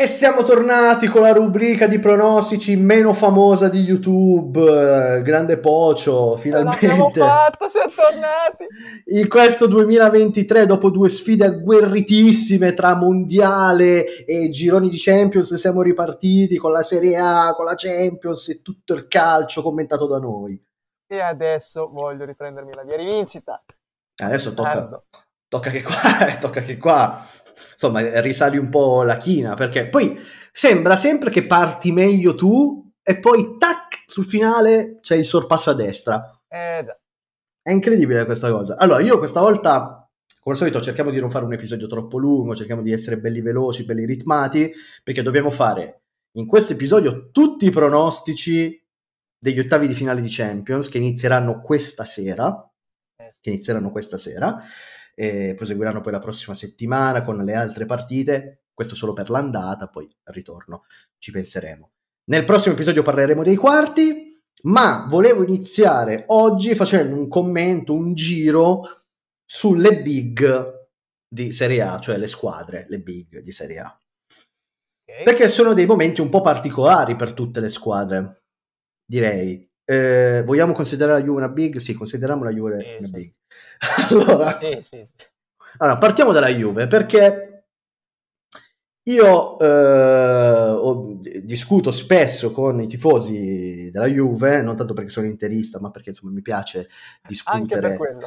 E 0.00 0.06
siamo 0.06 0.44
tornati 0.44 1.08
con 1.08 1.22
la 1.22 1.32
rubrica 1.32 1.88
di 1.88 1.98
pronostici 1.98 2.76
meno 2.76 3.12
famosa 3.12 3.68
di 3.68 3.80
YouTube, 3.80 5.22
grande 5.24 5.58
Pocio, 5.58 6.36
finalmente. 6.36 6.86
L'abbiamo 6.86 7.10
fatta, 7.10 7.68
siamo 7.68 7.90
tornati. 7.90 8.64
In 9.06 9.26
questo 9.26 9.66
2023, 9.66 10.66
dopo 10.66 10.90
due 10.90 11.08
sfide 11.08 11.46
agguerritissime 11.46 12.74
tra 12.74 12.94
mondiale 12.94 14.24
e 14.24 14.50
gironi 14.50 14.88
di 14.88 14.98
Champions, 15.00 15.52
siamo 15.56 15.82
ripartiti 15.82 16.58
con 16.58 16.70
la 16.70 16.84
Serie 16.84 17.16
A, 17.16 17.52
con 17.56 17.64
la 17.64 17.74
Champions 17.74 18.50
e 18.50 18.62
tutto 18.62 18.94
il 18.94 19.08
calcio 19.08 19.62
commentato 19.62 20.06
da 20.06 20.20
noi. 20.20 20.64
E 21.08 21.18
adesso 21.18 21.90
voglio 21.92 22.24
riprendermi 22.24 22.72
la 22.72 22.84
via 22.84 22.98
rivincita. 22.98 23.60
Adesso 24.22 24.54
tocca, 24.54 25.02
tocca 25.48 25.70
che 25.70 25.82
qua, 25.82 25.92
tocca 26.38 26.60
che 26.60 26.76
qua 26.76 27.20
insomma, 27.80 28.20
risali 28.20 28.58
un 28.58 28.68
po' 28.68 29.04
la 29.04 29.18
china, 29.18 29.54
perché 29.54 29.86
poi 29.86 30.18
sembra 30.50 30.96
sempre 30.96 31.30
che 31.30 31.46
parti 31.46 31.92
meglio 31.92 32.34
tu 32.34 32.90
e 33.00 33.20
poi 33.20 33.56
tac, 33.56 34.02
sul 34.06 34.26
finale 34.26 34.98
c'è 35.00 35.14
il 35.14 35.24
sorpasso 35.24 35.70
a 35.70 35.74
destra. 35.74 36.40
Eh, 36.48 36.84
È 37.62 37.70
incredibile 37.70 38.24
questa 38.24 38.50
cosa. 38.50 38.76
Allora, 38.76 39.00
io 39.02 39.18
questa 39.18 39.40
volta, 39.40 40.10
come 40.40 40.54
al 40.54 40.56
solito, 40.56 40.80
cerchiamo 40.80 41.10
di 41.10 41.20
non 41.20 41.30
fare 41.30 41.44
un 41.44 41.52
episodio 41.52 41.86
troppo 41.86 42.18
lungo, 42.18 42.56
cerchiamo 42.56 42.82
di 42.82 42.92
essere 42.92 43.20
belli 43.20 43.40
veloci, 43.40 43.84
belli 43.84 44.04
ritmati, 44.04 44.72
perché 45.04 45.22
dobbiamo 45.22 45.50
fare 45.52 46.02
in 46.32 46.46
questo 46.46 46.72
episodio 46.72 47.30
tutti 47.30 47.66
i 47.66 47.70
pronostici 47.70 48.76
degli 49.38 49.60
ottavi 49.60 49.86
di 49.86 49.94
finale 49.94 50.20
di 50.20 50.28
Champions 50.28 50.88
che 50.88 50.98
inizieranno 50.98 51.60
questa 51.60 52.04
sera, 52.04 52.68
eh. 53.16 53.34
che 53.40 53.50
inizieranno 53.50 53.90
questa 53.92 54.18
sera, 54.18 54.60
e 55.18 55.54
proseguiranno 55.56 56.00
poi 56.00 56.12
la 56.12 56.20
prossima 56.20 56.54
settimana 56.54 57.22
con 57.22 57.38
le 57.38 57.54
altre 57.54 57.86
partite. 57.86 58.66
Questo 58.72 58.94
solo 58.94 59.12
per 59.12 59.30
l'andata, 59.30 59.88
poi 59.88 60.08
al 60.24 60.32
ritorno 60.32 60.84
ci 61.18 61.32
penseremo. 61.32 61.90
Nel 62.30 62.44
prossimo 62.44 62.74
episodio 62.74 63.02
parleremo 63.02 63.42
dei 63.42 63.56
quarti, 63.56 64.40
ma 64.62 65.06
volevo 65.08 65.42
iniziare 65.42 66.22
oggi 66.28 66.76
facendo 66.76 67.16
un 67.16 67.26
commento, 67.26 67.94
un 67.94 68.14
giro 68.14 68.82
sulle 69.44 70.02
big 70.02 70.86
di 71.28 71.50
Serie 71.50 71.82
A, 71.82 71.98
cioè 71.98 72.16
le 72.16 72.28
squadre, 72.28 72.86
le 72.88 73.00
big 73.00 73.40
di 73.40 73.50
Serie 73.50 73.78
A. 73.80 74.00
Okay. 75.02 75.24
Perché 75.24 75.48
sono 75.48 75.72
dei 75.72 75.86
momenti 75.86 76.20
un 76.20 76.28
po' 76.28 76.42
particolari 76.42 77.16
per 77.16 77.32
tutte 77.32 77.58
le 77.58 77.70
squadre, 77.70 78.44
direi. 79.04 79.68
Eh, 79.84 80.42
vogliamo 80.44 80.72
considerare 80.72 81.18
la 81.18 81.24
Juve 81.24 81.38
una 81.38 81.48
big? 81.48 81.78
Sì, 81.78 81.94
consideriamo 81.94 82.44
la 82.44 82.52
Juve 82.52 82.98
una 82.98 83.06
sì. 83.06 83.12
big. 83.12 83.36
allora, 84.10 84.58
sì, 84.60 84.78
sì. 84.82 85.08
allora, 85.78 85.98
partiamo 85.98 86.32
dalla 86.32 86.48
Juve 86.48 86.86
perché 86.86 87.48
io 89.08 89.58
eh, 89.58 90.70
ho, 90.70 91.18
discuto 91.42 91.90
spesso 91.90 92.52
con 92.52 92.80
i 92.82 92.86
tifosi 92.86 93.88
della 93.90 94.06
Juve, 94.06 94.60
non 94.60 94.76
tanto 94.76 94.92
perché 94.92 95.08
sono 95.08 95.26
interista, 95.26 95.80
ma 95.80 95.90
perché 95.90 96.10
insomma 96.10 96.32
mi 96.32 96.42
piace 96.42 96.88
discutere. 97.26 97.62
Anche 97.62 97.78
per 97.80 97.96
quello. 97.96 98.26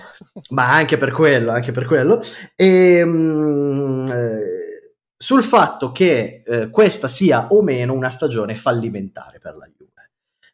ma 0.50 0.72
anche 0.72 0.98
per 0.98 1.12
quello, 1.12 1.52
anche 1.52 1.72
per 1.72 1.86
quello. 1.86 2.22
E, 2.56 3.06
mh, 3.06 3.10
mm, 3.10 4.08
eh, 4.08 4.96
sul 5.16 5.44
fatto 5.44 5.92
che 5.92 6.42
eh, 6.44 6.70
questa 6.72 7.08
sia 7.08 7.48
o 7.50 7.62
meno 7.62 7.94
una 7.94 8.10
stagione 8.10 8.56
fallimentare 8.56 9.38
per 9.38 9.56
la 9.56 9.68
Juve. 9.68 9.81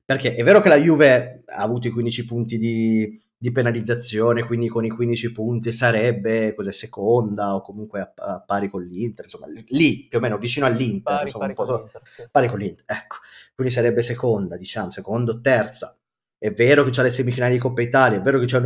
Perché 0.08 0.36
è 0.36 0.42
vero 0.42 0.62
che 0.62 0.70
la 0.70 0.78
Juve 0.78 1.44
ha 1.48 1.62
avuto 1.62 1.88
i 1.88 1.92
15 1.92 2.24
punti 2.24 2.58
di, 2.58 3.22
di 3.38 3.52
penalizzazione, 3.52 4.46
quindi 4.46 4.70
con 4.70 4.86
i 4.86 4.90
15 4.90 5.34
punti 5.34 5.74
sarebbe 5.74 6.54
cos'è, 6.56 6.72
seconda 6.72 7.54
o 7.56 7.62
comunque 7.62 8.00
a, 8.00 8.14
a, 8.16 8.40
pari 8.40 8.70
con 8.70 8.84
l'Inter, 8.84 9.26
insomma 9.26 9.48
lì 9.48 10.08
più 10.08 10.18
o 10.18 10.22
meno 10.22 10.38
vicino 10.38 10.66
all'Inter, 10.66 11.02
pari, 11.02 11.24
insomma, 11.26 11.44
pari, 11.44 11.56
con, 11.56 11.68
l'Inter 11.68 12.02
sì. 12.16 12.28
pari 12.32 12.48
con 12.48 12.58
l'Inter, 12.58 12.84
ecco, 12.86 13.18
quindi 13.54 13.74
sarebbe 13.74 14.02
seconda, 14.02 14.56
diciamo, 14.56 14.92
secondo 14.92 15.34
o 15.34 15.42
terza. 15.42 15.94
È 16.38 16.52
vero 16.54 16.86
che 16.86 16.92
c'ha 16.92 17.02
le 17.02 17.10
semifinali 17.10 17.56
di 17.56 17.60
Coppa 17.60 17.82
Italia, 17.82 18.20
è 18.20 18.22
vero 18.22 18.40
che 18.40 18.46
c'è 18.46 18.62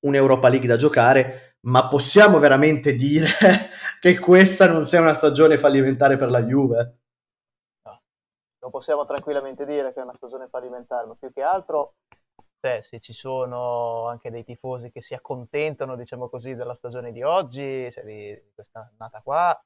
un'Europa 0.00 0.48
League 0.48 0.66
da 0.66 0.76
giocare, 0.76 1.58
ma 1.66 1.86
possiamo 1.86 2.40
veramente 2.40 2.96
dire 2.96 3.28
che 4.00 4.18
questa 4.18 4.68
non 4.68 4.84
sia 4.84 5.00
una 5.00 5.14
stagione 5.14 5.56
fallimentare 5.56 6.16
per 6.16 6.30
la 6.30 6.42
Juve? 6.42 6.96
Lo 8.64 8.70
possiamo 8.70 9.04
tranquillamente 9.04 9.66
dire 9.66 9.92
che 9.92 10.00
è 10.00 10.02
una 10.02 10.14
stagione 10.16 10.48
fallimentare, 10.48 11.06
ma 11.06 11.14
più 11.14 11.30
che 11.32 11.42
altro 11.42 11.96
cioè, 12.64 12.80
se 12.82 12.98
ci 12.98 13.12
sono 13.12 14.08
anche 14.08 14.30
dei 14.30 14.42
tifosi 14.42 14.90
che 14.90 15.02
si 15.02 15.12
accontentano, 15.12 15.96
diciamo 15.96 16.30
così, 16.30 16.54
della 16.54 16.74
stagione 16.74 17.12
di 17.12 17.22
oggi, 17.22 17.90
cioè 17.92 18.02
di, 18.04 18.34
questa 18.54 18.90
annata 18.90 19.20
qua, 19.22 19.62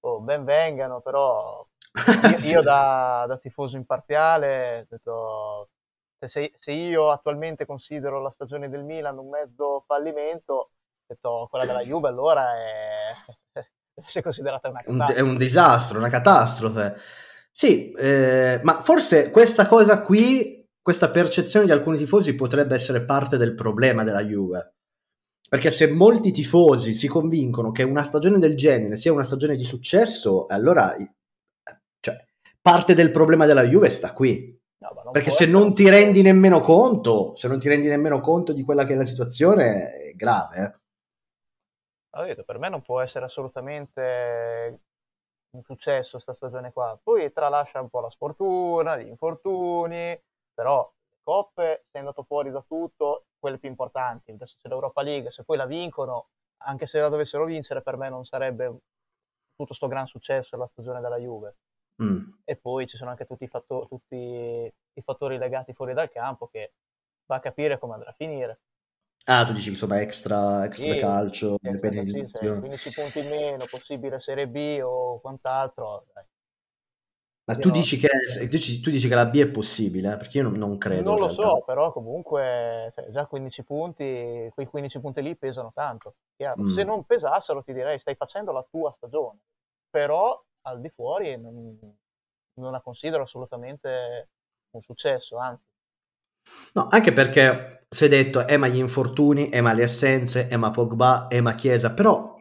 oh, 0.00 0.20
ben 0.20 0.42
vengano, 0.42 1.00
però 1.02 1.64
io, 2.42 2.50
io 2.50 2.62
da, 2.62 3.26
da, 3.28 3.38
tifoso 3.38 3.76
imparziale, 3.76 4.88
detto, 4.90 5.68
se, 6.18 6.52
se, 6.58 6.72
io 6.72 7.12
attualmente 7.12 7.64
considero 7.64 8.20
la 8.20 8.32
stagione 8.32 8.68
del 8.68 8.82
Milan 8.82 9.18
un 9.18 9.28
mezzo 9.28 9.84
fallimento, 9.86 10.70
detto, 11.06 11.46
quella 11.48 11.64
della 11.64 11.84
Juve 11.84 12.08
allora 12.08 12.56
è, 12.56 13.12
è 14.14 14.20
considerata 14.20 14.68
una 14.68 14.78
catastrofe. 14.78 15.14
È 15.14 15.20
un 15.20 15.34
disastro, 15.36 15.98
una 15.98 16.10
catastrofe. 16.10 17.24
Sì, 17.56 17.90
eh, 17.92 18.60
ma 18.64 18.82
forse 18.82 19.30
questa 19.30 19.66
cosa 19.66 20.02
qui, 20.02 20.62
questa 20.82 21.08
percezione 21.08 21.64
di 21.64 21.72
alcuni 21.72 21.96
tifosi 21.96 22.34
potrebbe 22.34 22.74
essere 22.74 23.06
parte 23.06 23.38
del 23.38 23.54
problema 23.54 24.04
della 24.04 24.22
Juve. 24.22 24.74
Perché 25.48 25.70
se 25.70 25.90
molti 25.90 26.32
tifosi 26.32 26.94
si 26.94 27.08
convincono 27.08 27.72
che 27.72 27.82
una 27.82 28.02
stagione 28.02 28.38
del 28.38 28.58
genere 28.58 28.96
sia 28.96 29.10
una 29.10 29.24
stagione 29.24 29.56
di 29.56 29.64
successo, 29.64 30.44
allora 30.48 30.94
cioè, 31.98 32.26
parte 32.60 32.92
del 32.92 33.10
problema 33.10 33.46
della 33.46 33.64
Juve 33.64 33.88
sta 33.88 34.12
qui. 34.12 34.54
No, 34.80 35.10
Perché 35.10 35.30
se 35.30 35.46
non 35.46 35.72
ti 35.72 35.88
rendi 35.88 36.20
nemmeno 36.20 36.60
conto, 36.60 37.34
se 37.36 37.48
non 37.48 37.58
ti 37.58 37.70
rendi 37.70 37.88
nemmeno 37.88 38.20
conto 38.20 38.52
di 38.52 38.64
quella 38.64 38.84
che 38.84 38.92
è 38.92 38.96
la 38.96 39.06
situazione, 39.06 40.10
è 40.10 40.12
grave. 40.12 40.78
Eh? 42.10 42.44
per 42.44 42.58
me 42.58 42.68
non 42.68 42.82
può 42.82 43.00
essere 43.00 43.24
assolutamente 43.24 44.80
un 45.56 45.62
successo 45.62 46.12
questa 46.12 46.34
stagione 46.34 46.72
qua. 46.72 46.98
Poi 47.02 47.32
tralascia 47.32 47.80
un 47.80 47.88
po' 47.88 48.00
la 48.00 48.10
sfortuna, 48.10 48.96
gli 48.96 49.08
infortuni, 49.08 50.18
però 50.54 50.90
le 51.10 51.18
coppe, 51.22 51.86
sei 51.90 52.00
andato 52.00 52.22
fuori 52.22 52.50
da 52.50 52.62
tutto, 52.66 53.26
quelle 53.38 53.58
più 53.58 53.68
importanti. 53.68 54.30
Adesso 54.30 54.56
c'è 54.60 54.68
l'Europa 54.68 55.02
League, 55.02 55.30
se 55.30 55.44
poi 55.44 55.56
la 55.56 55.66
vincono, 55.66 56.28
anche 56.64 56.86
se 56.86 57.00
la 57.00 57.08
dovessero 57.08 57.44
vincere, 57.44 57.82
per 57.82 57.96
me 57.96 58.08
non 58.08 58.24
sarebbe 58.24 58.66
tutto 58.66 59.66
questo 59.66 59.88
gran 59.88 60.06
successo 60.06 60.56
la 60.56 60.68
stagione 60.68 61.00
della 61.00 61.18
Juve. 61.18 61.56
Mm. 62.02 62.28
E 62.44 62.56
poi 62.56 62.86
ci 62.86 62.96
sono 62.96 63.10
anche 63.10 63.24
tutti 63.24 63.44
i, 63.44 63.48
fattori, 63.48 63.86
tutti 63.88 64.16
i 64.16 65.02
fattori 65.02 65.38
legati 65.38 65.72
fuori 65.72 65.94
dal 65.94 66.10
campo 66.10 66.46
che 66.48 66.74
va 67.26 67.36
a 67.36 67.40
capire 67.40 67.78
come 67.78 67.94
andrà 67.94 68.10
a 68.10 68.14
finire. 68.14 68.60
Ah, 69.28 69.44
tu 69.44 69.52
dici 69.52 69.70
insomma 69.70 70.00
extra, 70.00 70.64
extra 70.64 70.92
sì, 70.92 71.00
calcio, 71.00 71.56
sì, 71.60 71.78
penalizzazioni. 71.78 72.60
15 72.60 72.92
punti 72.92 73.18
in 73.18 73.28
meno, 73.28 73.64
possibile 73.68 74.20
Serie 74.20 74.46
B 74.46 74.80
o 74.80 75.18
quant'altro. 75.20 76.06
Dai. 76.14 76.24
Ma 77.48 77.56
tu 77.56 77.70
dici, 77.70 77.96
che, 77.96 78.08
tu, 78.08 78.46
dici, 78.46 78.80
tu 78.80 78.90
dici, 78.90 79.08
che, 79.08 79.14
la 79.16 79.26
B 79.26 79.38
è 79.38 79.48
possibile? 79.48 80.12
Eh? 80.12 80.16
Perché 80.16 80.38
io 80.38 80.44
non, 80.44 80.54
non 80.54 80.78
credo. 80.78 81.10
Non 81.10 81.18
lo 81.18 81.28
so, 81.28 81.62
però 81.66 81.92
comunque 81.92 82.88
cioè, 82.92 83.10
già 83.10 83.26
15 83.26 83.64
punti, 83.64 84.50
quei 84.52 84.66
15 84.66 85.00
punti 85.00 85.22
lì 85.22 85.36
pesano 85.36 85.72
tanto. 85.74 86.14
Mm. 86.60 86.68
Se 86.68 86.84
non 86.84 87.04
pesassero 87.04 87.62
ti 87.64 87.72
direi 87.72 87.98
stai 87.98 88.14
facendo 88.14 88.52
la 88.52 88.64
tua 88.68 88.92
stagione, 88.92 89.38
però 89.90 90.40
al 90.62 90.80
di 90.80 90.88
fuori 90.90 91.36
non, 91.40 91.78
non 92.54 92.72
la 92.72 92.80
considero 92.80 93.24
assolutamente 93.24 94.28
un 94.70 94.82
successo, 94.82 95.36
anzi 95.38 95.64
No, 96.74 96.88
anche 96.90 97.12
perché 97.12 97.86
si 97.88 98.04
è 98.04 98.08
detto, 98.08 98.46
eh 98.46 98.56
ma 98.56 98.68
gli 98.68 98.76
infortuni, 98.78 99.48
eh 99.48 99.60
ma 99.60 99.72
le 99.72 99.84
assenze, 99.84 100.48
eh 100.48 100.56
ma 100.56 100.70
Pogba, 100.70 101.28
eh 101.28 101.40
ma 101.40 101.54
Chiesa, 101.54 101.94
però 101.94 102.34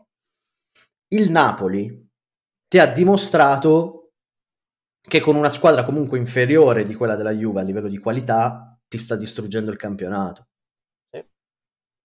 il 1.10 1.32
Napoli 1.32 2.08
ti 2.68 2.80
ha 2.80 2.88
dimostrato 2.88 4.12
che 5.02 5.20
con 5.20 5.36
una 5.36 5.50
squadra 5.50 5.86
comunque 5.86 6.18
inferiore 6.18 6.86
di 6.86 6.96
quella 6.96 7.16
della 7.16 7.32
Juve 7.32 7.62
a 7.62 7.64
livello 7.64 7.88
di 7.88 7.98
qualità 8.00 8.78
ti 8.88 8.98
sta 8.98 9.16
distruggendo 9.16 9.72
il 9.72 9.78
campionato. 9.78 10.48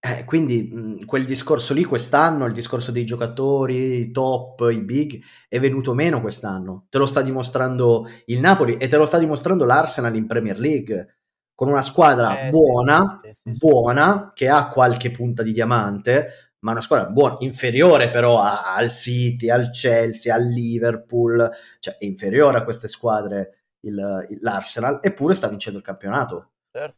Eh, 0.03 0.25
quindi 0.25 0.63
mh, 0.71 1.05
quel 1.05 1.25
discorso 1.25 1.73
lì 1.75 1.83
quest'anno, 1.83 2.45
il 2.45 2.53
discorso 2.53 2.91
dei 2.91 3.05
giocatori, 3.05 3.99
i 3.99 4.11
top, 4.11 4.67
i 4.71 4.81
big, 4.83 5.21
è 5.47 5.59
venuto 5.59 5.93
meno 5.93 6.21
quest'anno. 6.21 6.87
Te 6.89 6.97
lo 6.97 7.05
sta 7.05 7.21
dimostrando 7.21 8.07
il 8.25 8.39
Napoli 8.39 8.77
e 8.77 8.87
te 8.87 8.97
lo 8.97 9.05
sta 9.05 9.19
dimostrando 9.19 9.63
l'Arsenal 9.63 10.15
in 10.15 10.25
Premier 10.25 10.57
League 10.59 11.20
con 11.61 11.69
una 11.69 11.83
squadra 11.83 12.47
eh, 12.47 12.49
buona, 12.49 13.19
sì, 13.21 13.33
sì, 13.33 13.51
sì, 13.51 13.57
buona, 13.57 14.31
che 14.33 14.49
ha 14.49 14.71
qualche 14.71 15.11
punta 15.11 15.43
di 15.43 15.53
diamante, 15.53 16.55
ma 16.61 16.71
una 16.71 16.81
squadra 16.81 17.05
buona, 17.11 17.35
inferiore 17.41 18.09
però 18.09 18.39
a, 18.39 18.73
al 18.73 18.89
City, 18.89 19.47
al 19.51 19.69
Chelsea, 19.69 20.33
al 20.33 20.47
Liverpool, 20.47 21.47
cioè 21.77 21.97
è 21.99 22.05
inferiore 22.05 22.57
a 22.57 22.63
queste 22.63 22.87
squadre 22.87 23.65
il, 23.81 24.25
il, 24.31 24.39
l'Arsenal, 24.41 25.01
eppure 25.03 25.35
sta 25.35 25.49
vincendo 25.49 25.77
il 25.77 25.85
campionato. 25.85 26.53
Certo. 26.71 26.97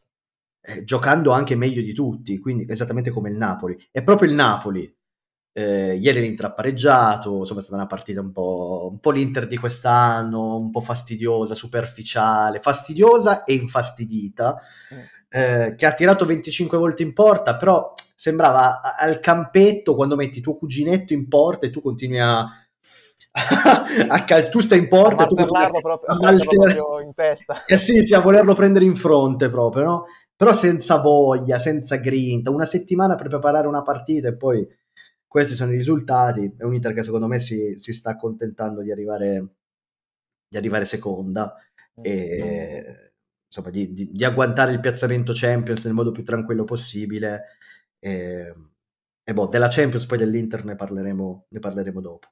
Eh, 0.62 0.82
giocando 0.84 1.32
anche 1.32 1.56
meglio 1.56 1.82
di 1.82 1.92
tutti, 1.92 2.38
quindi 2.38 2.64
esattamente 2.66 3.10
come 3.10 3.28
il 3.28 3.36
Napoli. 3.36 3.76
È 3.90 4.02
proprio 4.02 4.30
il 4.30 4.34
Napoli 4.34 4.90
Eh, 5.56 5.94
ieri 5.94 6.20
l'Inter 6.20 6.46
ha 6.46 6.52
pareggiato, 6.52 7.38
insomma 7.38 7.60
è 7.60 7.62
stata 7.62 7.76
una 7.78 7.86
partita 7.86 8.20
un 8.20 8.32
po', 8.32 8.88
un 8.90 8.98
po' 8.98 9.12
l'Inter 9.12 9.46
di 9.46 9.56
quest'anno, 9.56 10.56
un 10.56 10.72
po' 10.72 10.80
fastidiosa, 10.80 11.54
superficiale, 11.54 12.58
fastidiosa 12.58 13.44
e 13.44 13.54
infastidita, 13.54 14.60
mm. 14.92 14.98
eh, 15.28 15.74
che 15.76 15.86
ha 15.86 15.92
tirato 15.92 16.26
25 16.26 16.76
volte 16.76 17.04
in 17.04 17.12
porta, 17.12 17.56
però 17.56 17.92
sembrava 18.16 18.80
al 18.98 19.20
campetto 19.20 19.94
quando 19.94 20.16
metti 20.16 20.40
tuo 20.40 20.56
cuginetto 20.56 21.12
in 21.12 21.28
porta 21.28 21.66
e 21.66 21.70
tu 21.70 21.80
continui 21.80 22.18
a... 22.18 22.44
a 24.08 24.24
cal- 24.24 24.48
tu 24.48 24.60
stai 24.60 24.78
in 24.78 24.88
porta 24.88 25.24
a 25.24 25.26
tu 25.26 25.34
proprio, 25.34 25.56
a 25.56 26.18
proprio 26.18 27.00
in 27.00 27.12
testa 27.14 27.62
eh 27.66 27.76
sì, 27.76 28.00
sì, 28.00 28.14
a 28.14 28.20
volerlo 28.20 28.54
prendere 28.54 28.84
in 28.84 28.94
fronte 28.94 29.50
proprio 29.50 29.84
no? 29.84 30.04
però 30.36 30.52
senza 30.52 31.00
voglia, 31.00 31.58
senza 31.58 31.96
grinta 31.96 32.50
una 32.50 32.64
settimana 32.64 33.16
per 33.16 33.28
preparare 33.28 33.66
una 33.66 33.82
partita 33.82 34.28
e 34.28 34.36
poi 34.36 34.64
questi 35.34 35.56
sono 35.56 35.72
i 35.72 35.76
risultati. 35.76 36.54
È 36.56 36.62
un 36.62 36.74
Inter 36.74 36.92
che 36.92 37.02
secondo 37.02 37.26
me 37.26 37.40
si, 37.40 37.76
si 37.76 37.92
sta 37.92 38.10
accontentando 38.10 38.82
di 38.82 38.92
arrivare, 38.92 39.46
di 40.46 40.56
arrivare 40.56 40.84
seconda 40.84 41.56
e 42.00 43.12
insomma, 43.44 43.70
di, 43.70 43.92
di, 43.92 44.12
di, 44.12 44.24
agguantare 44.24 44.70
il 44.70 44.78
piazzamento 44.78 45.32
Champions 45.34 45.86
nel 45.86 45.94
modo 45.94 46.12
più 46.12 46.22
tranquillo 46.22 46.62
possibile. 46.62 47.56
E, 47.98 48.54
e 49.24 49.34
boh, 49.34 49.48
della 49.48 49.66
Champions 49.68 50.06
poi 50.06 50.18
dell'Inter 50.18 50.64
ne 50.64 50.76
parleremo, 50.76 51.46
ne 51.48 51.58
parleremo 51.58 52.00
dopo. 52.00 52.28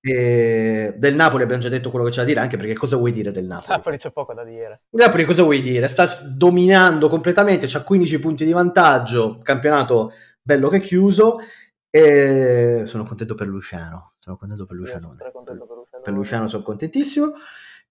E 0.00 0.94
del 0.96 1.16
Napoli 1.16 1.42
abbiamo 1.42 1.60
già 1.60 1.68
detto 1.68 1.90
quello 1.90 2.04
che 2.04 2.12
c'è 2.12 2.20
da 2.20 2.26
dire, 2.26 2.38
anche 2.38 2.56
perché 2.56 2.74
cosa 2.74 2.94
vuoi 2.94 3.10
dire 3.10 3.32
del 3.32 3.46
Napoli? 3.46 3.66
Napoli 3.74 3.98
c'è 3.98 4.12
poco 4.12 4.32
da 4.32 4.44
dire. 4.44 4.82
Napoli 4.90 5.24
cosa 5.24 5.42
vuoi 5.42 5.60
dire? 5.60 5.88
Sta 5.88 6.06
dominando 6.36 7.08
completamente, 7.08 7.66
ha 7.66 7.82
15 7.82 8.20
punti 8.20 8.44
di 8.44 8.52
vantaggio, 8.52 9.40
campionato 9.42 10.12
bello 10.40 10.68
che 10.68 10.80
chiuso 10.80 11.40
e 11.90 12.82
sono 12.84 13.04
contento 13.04 13.34
per 13.34 13.46
Luciano. 13.46 14.14
Sono 14.18 14.36
contento 14.36 14.66
per 14.66 14.76
Luciano. 14.76 15.14
Per 15.16 15.32
Luciano. 15.32 15.86
per 16.02 16.12
Luciano 16.12 16.48
sono 16.48 16.62
contentissimo. 16.62 17.32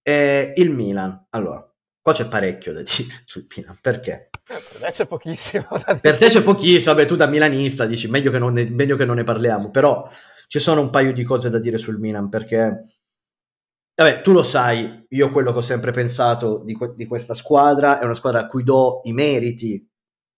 E 0.02 0.52
il 0.56 0.70
Milan. 0.70 1.26
Allora, 1.30 1.68
qua 2.00 2.12
c'è 2.12 2.28
parecchio 2.28 2.72
da 2.72 2.82
dire 2.82 3.22
sul 3.26 3.46
Milan. 3.54 3.78
Perché? 3.80 4.30
Eh, 4.48 4.62
per 4.72 4.80
me 4.80 4.92
c'è 4.92 5.06
pochissimo. 5.06 5.66
Per 6.00 6.18
te 6.18 6.28
c'è 6.28 6.42
pochissimo. 6.42 6.94
Vabbè, 6.94 7.06
tu 7.06 7.16
da 7.16 7.26
milanista 7.26 7.86
dici 7.86 8.08
meglio 8.08 8.30
che, 8.30 8.38
non 8.38 8.52
ne, 8.52 8.70
meglio 8.70 8.96
che 8.96 9.04
non 9.04 9.16
ne 9.16 9.24
parliamo. 9.24 9.70
Però 9.70 10.08
ci 10.46 10.60
sono 10.60 10.80
un 10.80 10.90
paio 10.90 11.12
di 11.12 11.24
cose 11.24 11.50
da 11.50 11.58
dire 11.58 11.78
sul 11.78 11.98
Milan 11.98 12.28
perché... 12.28 12.84
Vabbè, 13.98 14.20
tu 14.20 14.30
lo 14.30 14.44
sai, 14.44 15.06
io 15.08 15.30
quello 15.30 15.50
che 15.50 15.58
ho 15.58 15.62
sempre 15.62 15.90
pensato 15.90 16.62
di, 16.64 16.72
que- 16.72 16.94
di 16.94 17.04
questa 17.04 17.34
squadra 17.34 17.98
è 17.98 18.04
una 18.04 18.14
squadra 18.14 18.42
a 18.42 18.46
cui 18.46 18.62
do 18.62 19.00
i 19.02 19.12
meriti 19.12 19.84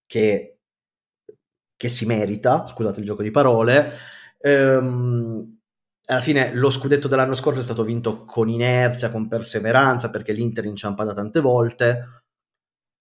che 0.07 0.50
che 1.81 1.89
si 1.89 2.05
merita, 2.05 2.67
scusate 2.67 2.99
il 2.99 3.07
gioco 3.07 3.23
di 3.23 3.31
parole. 3.31 3.93
Ehm, 4.37 5.61
alla 6.05 6.21
fine 6.21 6.53
lo 6.53 6.69
scudetto 6.69 7.07
dell'anno 7.07 7.33
scorso 7.33 7.59
è 7.59 7.63
stato 7.63 7.83
vinto 7.83 8.23
con 8.23 8.49
inerzia, 8.49 9.09
con 9.09 9.27
perseveranza, 9.27 10.11
perché 10.11 10.31
l'Inter 10.31 10.65
inciampa 10.65 11.03
da 11.03 11.15
tante 11.15 11.39
volte, 11.39 12.21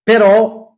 però 0.02 0.74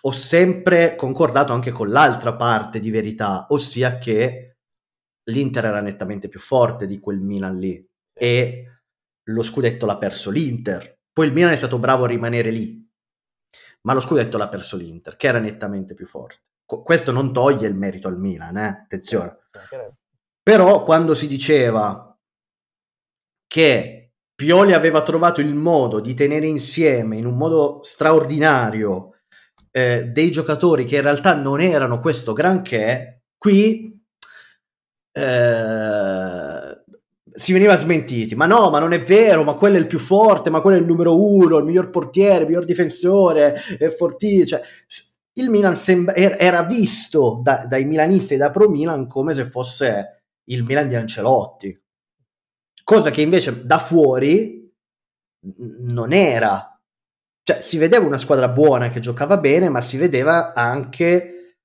ho 0.00 0.10
sempre 0.10 0.96
concordato 0.96 1.52
anche 1.52 1.70
con 1.70 1.90
l'altra 1.90 2.34
parte 2.34 2.80
di 2.80 2.90
verità, 2.90 3.46
ossia 3.50 3.98
che 3.98 4.56
l'Inter 5.30 5.66
era 5.66 5.80
nettamente 5.80 6.26
più 6.26 6.40
forte 6.40 6.86
di 6.88 6.98
quel 6.98 7.20
Milan 7.20 7.56
lì 7.56 7.88
e 8.12 8.80
lo 9.28 9.42
scudetto 9.42 9.86
l'ha 9.86 9.98
perso 9.98 10.30
l'Inter. 10.30 11.02
Poi 11.12 11.28
il 11.28 11.32
Milan 11.32 11.52
è 11.52 11.56
stato 11.56 11.78
bravo 11.78 12.02
a 12.02 12.08
rimanere 12.08 12.50
lì, 12.50 12.84
ma 13.82 13.94
lo 13.94 14.00
scudetto 14.00 14.36
l'ha 14.38 14.48
perso 14.48 14.76
l'Inter, 14.76 15.14
che 15.14 15.28
era 15.28 15.38
nettamente 15.38 15.94
più 15.94 16.06
forte 16.06 16.42
questo 16.68 17.12
non 17.12 17.32
toglie 17.32 17.66
il 17.66 17.74
merito 17.74 18.08
al 18.08 18.18
Milan, 18.18 18.56
eh? 18.58 18.82
attenzione. 18.84 19.38
Però 20.42 20.84
quando 20.84 21.14
si 21.14 21.26
diceva 21.26 22.16
che 23.46 24.12
Pioli 24.34 24.74
aveva 24.74 25.02
trovato 25.02 25.40
il 25.40 25.54
modo 25.54 26.00
di 26.00 26.14
tenere 26.14 26.46
insieme 26.46 27.16
in 27.16 27.26
un 27.26 27.36
modo 27.36 27.80
straordinario 27.82 29.14
eh, 29.70 30.04
dei 30.04 30.30
giocatori 30.30 30.84
che 30.84 30.96
in 30.96 31.02
realtà 31.02 31.34
non 31.34 31.60
erano 31.60 32.00
questo 32.00 32.34
granché, 32.34 33.22
qui 33.36 34.00
eh, 35.12 36.82
si 37.32 37.52
veniva 37.52 37.76
smentiti. 37.76 38.34
Ma 38.34 38.46
no, 38.46 38.70
ma 38.70 38.78
non 38.78 38.92
è 38.92 39.00
vero, 39.00 39.42
ma 39.44 39.54
quello 39.54 39.76
è 39.76 39.80
il 39.80 39.86
più 39.86 39.98
forte, 39.98 40.50
ma 40.50 40.60
quello 40.60 40.76
è 40.76 40.80
il 40.80 40.86
numero 40.86 41.20
uno, 41.20 41.58
il 41.58 41.64
miglior 41.64 41.90
portiere, 41.90 42.42
il 42.42 42.46
miglior 42.46 42.64
difensore, 42.64 43.54
è 43.78 43.88
fortissimo. 43.88 44.46
Cioè, 44.46 44.62
il 45.38 45.50
Milan 45.50 45.76
sembra, 45.76 46.14
er, 46.14 46.36
era 46.38 46.62
visto 46.62 47.40
da, 47.42 47.64
dai 47.66 47.84
milanisti 47.84 48.34
e 48.34 48.36
da 48.36 48.50
Pro 48.50 48.68
Milan 48.68 49.06
come 49.06 49.34
se 49.34 49.44
fosse 49.44 50.24
il 50.50 50.64
Milan 50.64 50.88
di 50.88 50.94
Ancelotti, 50.94 51.82
cosa 52.82 53.10
che 53.10 53.20
invece 53.20 53.64
da 53.64 53.78
fuori 53.78 54.72
non 55.80 56.12
era. 56.12 56.72
Cioè, 57.42 57.60
si 57.60 57.78
vedeva 57.78 58.06
una 58.06 58.18
squadra 58.18 58.48
buona 58.48 58.88
che 58.88 59.00
giocava 59.00 59.38
bene, 59.38 59.68
ma 59.68 59.80
si 59.80 59.96
vedeva 59.96 60.52
anche, 60.52 61.56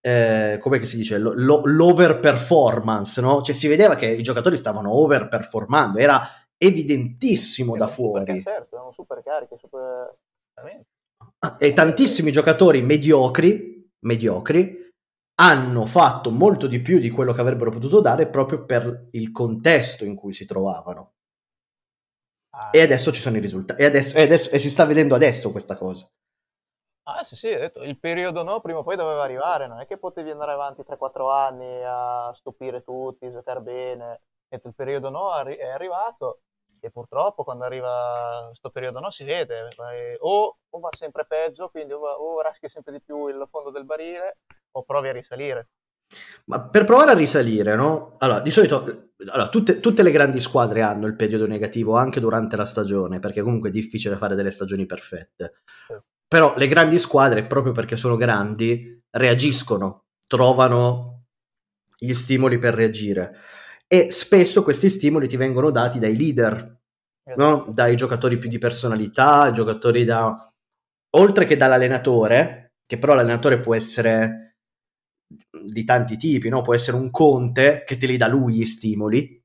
eh, 0.00 0.58
come 0.60 0.84
si 0.84 0.96
dice, 0.96 1.18
lo, 1.18 1.32
lo, 1.34 1.62
l'overperformance, 1.64 3.20
no? 3.20 3.42
Cioè, 3.42 3.54
si 3.54 3.68
vedeva 3.68 3.94
che 3.94 4.06
i 4.06 4.22
giocatori 4.22 4.56
stavano 4.56 4.94
overperformando, 4.94 5.98
era 5.98 6.26
evidentissimo 6.56 7.76
da 7.76 7.86
fuori. 7.86 8.42
Certo, 8.42 8.74
erano 8.76 8.92
super 8.92 9.22
carichi, 9.22 9.56
super 9.58 10.16
e 11.58 11.72
tantissimi 11.72 12.32
giocatori 12.32 12.82
mediocri, 12.82 13.90
mediocri 14.00 14.90
hanno 15.40 15.86
fatto 15.86 16.30
molto 16.30 16.66
di 16.66 16.80
più 16.80 16.98
di 16.98 17.10
quello 17.10 17.32
che 17.32 17.40
avrebbero 17.40 17.70
potuto 17.70 18.00
dare 18.00 18.28
proprio 18.28 18.64
per 18.64 19.08
il 19.12 19.30
contesto 19.30 20.04
in 20.04 20.16
cui 20.16 20.32
si 20.32 20.44
trovavano. 20.44 21.12
Ah, 22.50 22.70
e 22.72 22.80
adesso 22.80 23.12
ci 23.12 23.20
sono 23.20 23.36
i 23.36 23.40
risultati. 23.40 23.80
E, 23.80 23.84
adesso, 23.84 24.16
e, 24.16 24.22
adesso, 24.22 24.50
e 24.50 24.58
si 24.58 24.68
sta 24.68 24.84
vedendo 24.84 25.14
adesso 25.14 25.52
questa 25.52 25.76
cosa. 25.76 26.10
Ah, 27.04 27.22
sì, 27.24 27.36
sì, 27.36 27.48
detto, 27.48 27.84
il 27.84 27.98
periodo 27.98 28.42
no, 28.42 28.60
prima 28.60 28.80
o 28.80 28.82
poi 28.82 28.96
doveva 28.96 29.22
arrivare, 29.22 29.66
non 29.68 29.80
è 29.80 29.86
che 29.86 29.96
potevi 29.96 30.30
andare 30.30 30.52
avanti 30.52 30.82
3-4 30.82 31.32
anni 31.32 31.82
a 31.84 32.32
stupire 32.34 32.82
tutti, 32.82 33.30
giocare 33.30 33.60
bene. 33.60 34.20
Detto, 34.48 34.68
il 34.68 34.74
periodo 34.74 35.08
no 35.08 35.34
è 35.34 35.68
arrivato 35.68 36.40
e 36.80 36.90
purtroppo 36.90 37.44
quando 37.44 37.64
arriva 37.64 38.44
questo 38.46 38.70
periodo 38.70 39.00
no 39.00 39.10
si 39.10 39.24
vede 39.24 39.68
o, 40.20 40.56
o, 40.68 40.80
va 40.80 40.88
sempre 40.96 41.24
peggio 41.26 41.68
quindi 41.68 41.92
o, 41.92 41.98
va, 41.98 42.18
o 42.18 42.40
raschi 42.40 42.68
sempre 42.68 42.92
di 42.92 43.00
più 43.00 43.28
il 43.28 43.46
fondo 43.50 43.70
del 43.70 43.84
barile 43.84 44.38
o 44.72 44.82
provi 44.82 45.08
a 45.08 45.12
risalire 45.12 45.68
ma 46.46 46.60
per 46.60 46.84
provare 46.84 47.10
a 47.10 47.14
risalire 47.14 47.74
no? 47.74 48.14
allora 48.18 48.40
di 48.40 48.50
solito 48.50 49.10
allora, 49.30 49.48
tutte, 49.48 49.80
tutte, 49.80 50.02
le 50.02 50.10
grandi 50.10 50.40
squadre 50.40 50.82
hanno 50.82 51.06
il 51.06 51.16
periodo 51.16 51.46
negativo 51.46 51.96
anche 51.96 52.20
durante 52.20 52.56
la 52.56 52.64
stagione 52.64 53.18
perché 53.18 53.42
comunque 53.42 53.68
è 53.68 53.72
difficile 53.72 54.16
fare 54.16 54.34
delle 54.34 54.50
stagioni 54.50 54.86
perfette 54.86 55.62
sì. 55.86 55.94
però 56.26 56.54
le 56.56 56.68
grandi 56.68 56.98
squadre 56.98 57.44
proprio 57.44 57.72
perché 57.72 57.96
sono 57.96 58.16
grandi 58.16 59.02
reagiscono 59.10 60.04
trovano 60.26 61.24
gli 61.98 62.14
stimoli 62.14 62.58
per 62.58 62.74
reagire 62.74 63.36
e 63.90 64.10
spesso 64.10 64.62
questi 64.62 64.90
stimoli 64.90 65.26
ti 65.28 65.38
vengono 65.38 65.70
dati 65.70 65.98
dai 65.98 66.14
leader, 66.14 66.78
no? 67.36 67.66
dai 67.72 67.96
giocatori 67.96 68.36
più 68.36 68.48
di 68.48 68.58
personalità, 68.58 69.50
giocatori 69.50 70.04
da... 70.04 70.52
oltre 71.16 71.46
che 71.46 71.56
dall'allenatore, 71.56 72.74
che 72.86 72.98
però 72.98 73.14
l'allenatore 73.14 73.60
può 73.60 73.74
essere 73.74 74.56
di 75.62 75.84
tanti 75.84 76.18
tipi, 76.18 76.50
no? 76.50 76.60
può 76.60 76.74
essere 76.74 76.98
un 76.98 77.10
conte 77.10 77.84
che 77.86 77.96
te 77.96 78.06
li 78.06 78.18
dà 78.18 78.28
lui 78.28 78.54
gli 78.54 78.64
stimoli, 78.66 79.42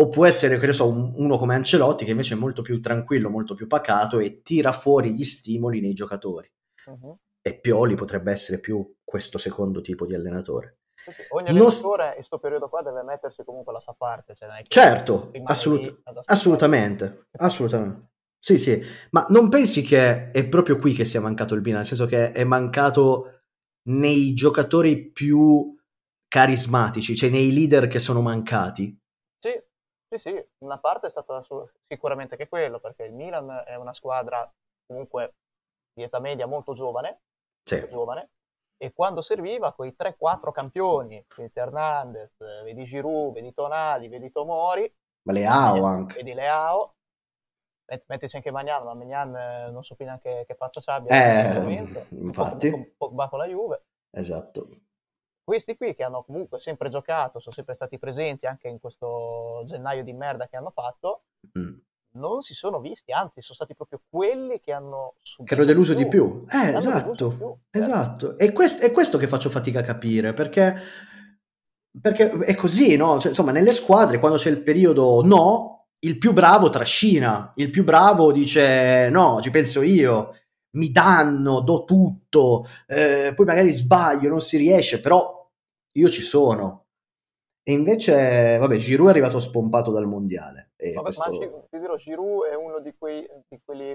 o 0.00 0.08
può 0.08 0.26
essere, 0.26 0.58
che 0.58 0.66
ne 0.66 0.72
so, 0.72 0.88
un, 0.88 1.12
uno 1.16 1.38
come 1.38 1.54
Ancelotti 1.54 2.04
che 2.04 2.12
invece 2.12 2.34
è 2.34 2.38
molto 2.38 2.62
più 2.62 2.80
tranquillo, 2.80 3.30
molto 3.30 3.54
più 3.54 3.66
pacato 3.66 4.18
e 4.18 4.42
tira 4.42 4.72
fuori 4.72 5.14
gli 5.14 5.24
stimoli 5.24 5.80
nei 5.80 5.92
giocatori. 5.92 6.50
Uh-huh. 6.86 7.16
E 7.40 7.58
Pioli 7.58 7.94
potrebbe 7.94 8.32
essere 8.32 8.60
più 8.60 8.96
questo 9.04 9.38
secondo 9.38 9.80
tipo 9.80 10.06
di 10.06 10.14
allenatore. 10.14 10.77
Ogni 11.30 11.48
allenatore 11.48 12.08
in 12.08 12.14
questo 12.14 12.38
periodo 12.38 12.68
qua 12.68 12.82
deve 12.82 13.02
mettersi 13.02 13.44
comunque 13.44 13.72
la 13.72 13.80
sua 13.80 13.94
parte. 13.94 14.34
Cioè 14.34 14.48
certo, 14.66 15.30
assolut- 15.44 16.00
assolutamente, 16.24 17.26
assolutamente. 17.38 18.06
Sì, 18.40 18.58
sì, 18.58 18.80
ma 19.10 19.26
non 19.30 19.48
pensi 19.48 19.82
che 19.82 20.30
è 20.30 20.48
proprio 20.48 20.76
qui 20.76 20.94
che 20.94 21.04
sia 21.04 21.20
mancato 21.20 21.54
il 21.54 21.60
Milan, 21.60 21.78
nel 21.78 21.86
senso 21.86 22.06
che 22.06 22.32
è 22.32 22.44
mancato 22.44 23.42
nei 23.88 24.32
giocatori 24.32 25.10
più 25.10 25.76
carismatici, 26.28 27.16
cioè 27.16 27.30
nei 27.30 27.52
leader 27.52 27.88
che 27.88 27.98
sono 27.98 28.20
mancati? 28.20 28.96
Sì, 29.38 29.60
sì, 30.08 30.18
sì, 30.18 30.46
una 30.58 30.78
parte 30.78 31.08
è 31.08 31.10
stata 31.10 31.44
sicuramente 31.86 32.36
che 32.36 32.48
quello, 32.48 32.78
perché 32.78 33.04
il 33.04 33.12
Milan 33.12 33.64
è 33.66 33.74
una 33.74 33.92
squadra 33.92 34.50
comunque 34.86 35.34
di 35.92 36.04
età 36.04 36.20
media 36.20 36.46
molto 36.46 36.74
giovane, 36.74 37.22
sì. 37.64 37.74
molto 37.74 37.90
giovane 37.90 38.30
e 38.80 38.92
quando 38.92 39.20
serviva 39.20 39.72
quei 39.72 39.94
3-4 39.98 40.52
campioni, 40.52 41.22
vedi 41.36 41.50
Hernandez, 41.54 42.36
vedi 42.62 42.84
Giroud, 42.84 43.34
vedi 43.34 43.52
Tonali, 43.52 44.08
vedi 44.08 44.30
Tomori, 44.30 44.90
ma 45.22 45.32
Leao 45.32 45.84
anche. 45.84 46.16
Vedi 46.16 46.32
Leao, 46.32 46.94
mettici 48.06 48.36
anche 48.36 48.50
Magnan, 48.50 48.84
ma 48.84 48.94
Magnan 48.94 49.36
eh, 49.36 49.70
non 49.70 49.82
so 49.82 49.94
più 49.94 50.04
neanche 50.04 50.44
che 50.46 50.54
faccia 50.54 50.80
abbia. 50.94 51.58
Eh, 51.58 51.82
infatti. 52.10 52.68
Un 52.68 52.96
po' 52.96 53.10
con 53.28 53.38
la 53.38 53.46
Juve. 53.46 53.82
Esatto. 54.10 54.68
questi 55.44 55.76
qui 55.76 55.94
che 55.94 56.02
hanno 56.02 56.22
comunque 56.22 56.60
sempre 56.60 56.88
giocato, 56.88 57.40
sono 57.40 57.54
sempre 57.54 57.74
stati 57.74 57.98
presenti 57.98 58.46
anche 58.46 58.68
in 58.68 58.80
questo 58.80 59.62
gennaio 59.66 60.02
di 60.02 60.12
merda 60.12 60.46
che 60.46 60.56
hanno 60.56 60.70
fatto, 60.70 61.24
mm. 61.58 61.78
Non 62.18 62.42
si 62.42 62.54
sono 62.54 62.80
visti, 62.80 63.12
anzi 63.12 63.40
sono 63.40 63.54
stati 63.54 63.74
proprio 63.74 64.00
quelli 64.08 64.60
che 64.60 64.72
hanno 64.72 65.14
che 65.44 65.54
hanno 65.54 65.64
deluso 65.64 65.94
più. 65.94 66.02
di 66.02 66.08
più. 66.08 66.44
Eh, 66.50 66.74
esatto, 66.76 67.14
più, 67.14 67.30
certo. 67.30 67.60
esatto. 67.70 68.38
E 68.38 68.52
quest- 68.52 68.82
è 68.82 68.92
questo 68.92 69.18
che 69.18 69.28
faccio 69.28 69.48
fatica 69.50 69.80
a 69.80 69.82
capire, 69.82 70.32
perché, 70.34 70.76
perché 72.00 72.30
è 72.30 72.54
così, 72.54 72.96
no? 72.96 73.18
Cioè, 73.18 73.28
insomma, 73.28 73.52
nelle 73.52 73.72
squadre 73.72 74.18
quando 74.18 74.38
c'è 74.38 74.50
il 74.50 74.62
periodo 74.62 75.22
no, 75.24 75.86
il 76.00 76.18
più 76.18 76.32
bravo 76.32 76.70
trascina, 76.70 77.52
il 77.56 77.70
più 77.70 77.84
bravo 77.84 78.32
dice 78.32 79.08
no, 79.10 79.40
ci 79.40 79.50
penso 79.50 79.82
io, 79.82 80.34
mi 80.76 80.90
danno, 80.90 81.60
do 81.60 81.84
tutto, 81.84 82.66
eh, 82.86 83.32
poi 83.34 83.46
magari 83.46 83.72
sbaglio, 83.72 84.28
non 84.28 84.40
si 84.40 84.56
riesce, 84.56 85.00
però 85.00 85.48
io 85.92 86.08
ci 86.08 86.22
sono. 86.22 86.87
E 87.68 87.72
invece, 87.72 88.56
vabbè, 88.56 88.76
Giroud 88.76 89.08
è 89.08 89.10
arrivato 89.10 89.38
spompato 89.40 89.90
dal 89.90 90.06
mondiale. 90.06 90.70
Vabbè, 90.78 91.02
questo... 91.02 91.30
Ma 91.30 91.38
ti 91.68 91.78
dirò, 91.78 91.96
Giroud 91.96 92.46
è 92.46 92.54
uno 92.54 92.78
di, 92.78 92.94
quei, 92.96 93.28
di 93.46 93.60
quelli 93.62 93.88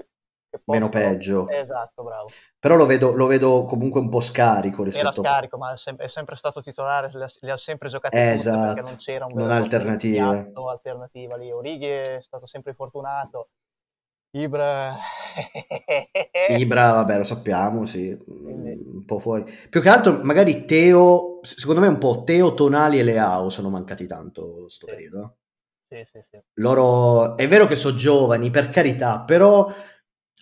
che 0.48 0.60
possono... 0.64 0.86
Meno 0.86 0.88
peggio. 0.88 1.48
Esatto, 1.48 2.04
bravo. 2.04 2.28
Però 2.56 2.76
lo 2.76 2.86
vedo, 2.86 3.10
lo 3.16 3.26
vedo, 3.26 3.64
comunque 3.64 3.98
un 3.98 4.10
po' 4.10 4.20
scarico 4.20 4.84
rispetto 4.84 5.08
Era 5.08 5.28
scarico, 5.28 5.56
ma 5.56 5.72
è 5.72 5.76
sempre, 5.76 6.04
è 6.04 6.08
sempre 6.08 6.36
stato 6.36 6.62
titolare, 6.62 7.10
li 7.40 7.50
ha, 7.50 7.56
sempre 7.56 7.88
giocati 7.88 8.16
esatto. 8.16 8.74
perché 8.74 8.88
non 8.88 8.96
c'era 8.96 9.26
un 9.26 9.32
non 9.34 9.50
alternativa. 9.50 10.52
alternativa 10.70 11.36
lì. 11.36 11.50
Orighi 11.50 11.86
è 11.86 12.18
stato 12.22 12.46
sempre 12.46 12.74
fortunato. 12.74 13.48
Ibra... 14.34 14.96
Ibra, 16.58 16.92
vabbè, 16.92 17.18
lo 17.18 17.24
sappiamo, 17.24 17.86
sì, 17.86 18.16
un 18.26 19.04
po' 19.06 19.20
fuori. 19.20 19.44
Più 19.68 19.80
che 19.80 19.88
altro, 19.88 20.20
magari 20.22 20.64
Teo, 20.64 21.38
secondo 21.42 21.80
me 21.80 21.86
un 21.86 21.98
po' 21.98 22.24
Teo, 22.24 22.52
Tonali 22.54 22.98
e 22.98 23.04
Leao 23.04 23.48
sono 23.48 23.70
mancati 23.70 24.06
tanto 24.06 24.68
sto 24.68 24.86
sì. 24.86 24.92
periodo. 24.92 25.36
Sì, 25.88 26.04
sì, 26.10 26.20
sì. 26.28 26.38
Loro, 26.54 27.36
è 27.36 27.46
vero 27.46 27.66
che 27.66 27.76
sono 27.76 27.96
giovani, 27.96 28.50
per 28.50 28.70
carità, 28.70 29.20
però 29.20 29.72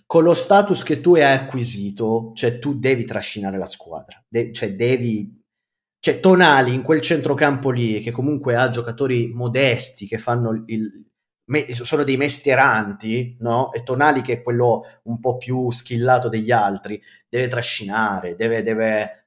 con 0.06 0.22
lo 0.22 0.34
status 0.34 0.82
che 0.82 1.02
tu 1.02 1.14
hai 1.14 1.22
acquisito, 1.24 2.32
cioè 2.34 2.58
tu 2.58 2.78
devi 2.78 3.04
trascinare 3.04 3.58
la 3.58 3.66
squadra, 3.66 4.22
De- 4.26 4.52
cioè 4.52 4.74
devi... 4.74 5.40
Cioè 5.98 6.18
Tonali 6.18 6.74
in 6.74 6.82
quel 6.82 7.00
centrocampo 7.00 7.70
lì, 7.70 8.00
che 8.00 8.10
comunque 8.10 8.56
ha 8.56 8.70
giocatori 8.70 9.28
modesti, 9.32 10.08
che 10.08 10.18
fanno 10.18 10.64
il, 10.66 11.11
me- 11.46 11.74
sono 11.74 12.04
dei 12.04 12.16
mestieranti, 12.16 13.36
no? 13.40 13.72
E 13.72 13.82
Tonali, 13.82 14.22
che 14.22 14.34
è 14.34 14.42
quello 14.42 14.84
un 15.04 15.20
po' 15.20 15.36
più 15.36 15.70
skillato 15.70 16.28
degli 16.28 16.50
altri, 16.50 17.00
deve 17.28 17.48
trascinare, 17.48 18.36
deve, 18.36 18.62
deve, 18.62 19.26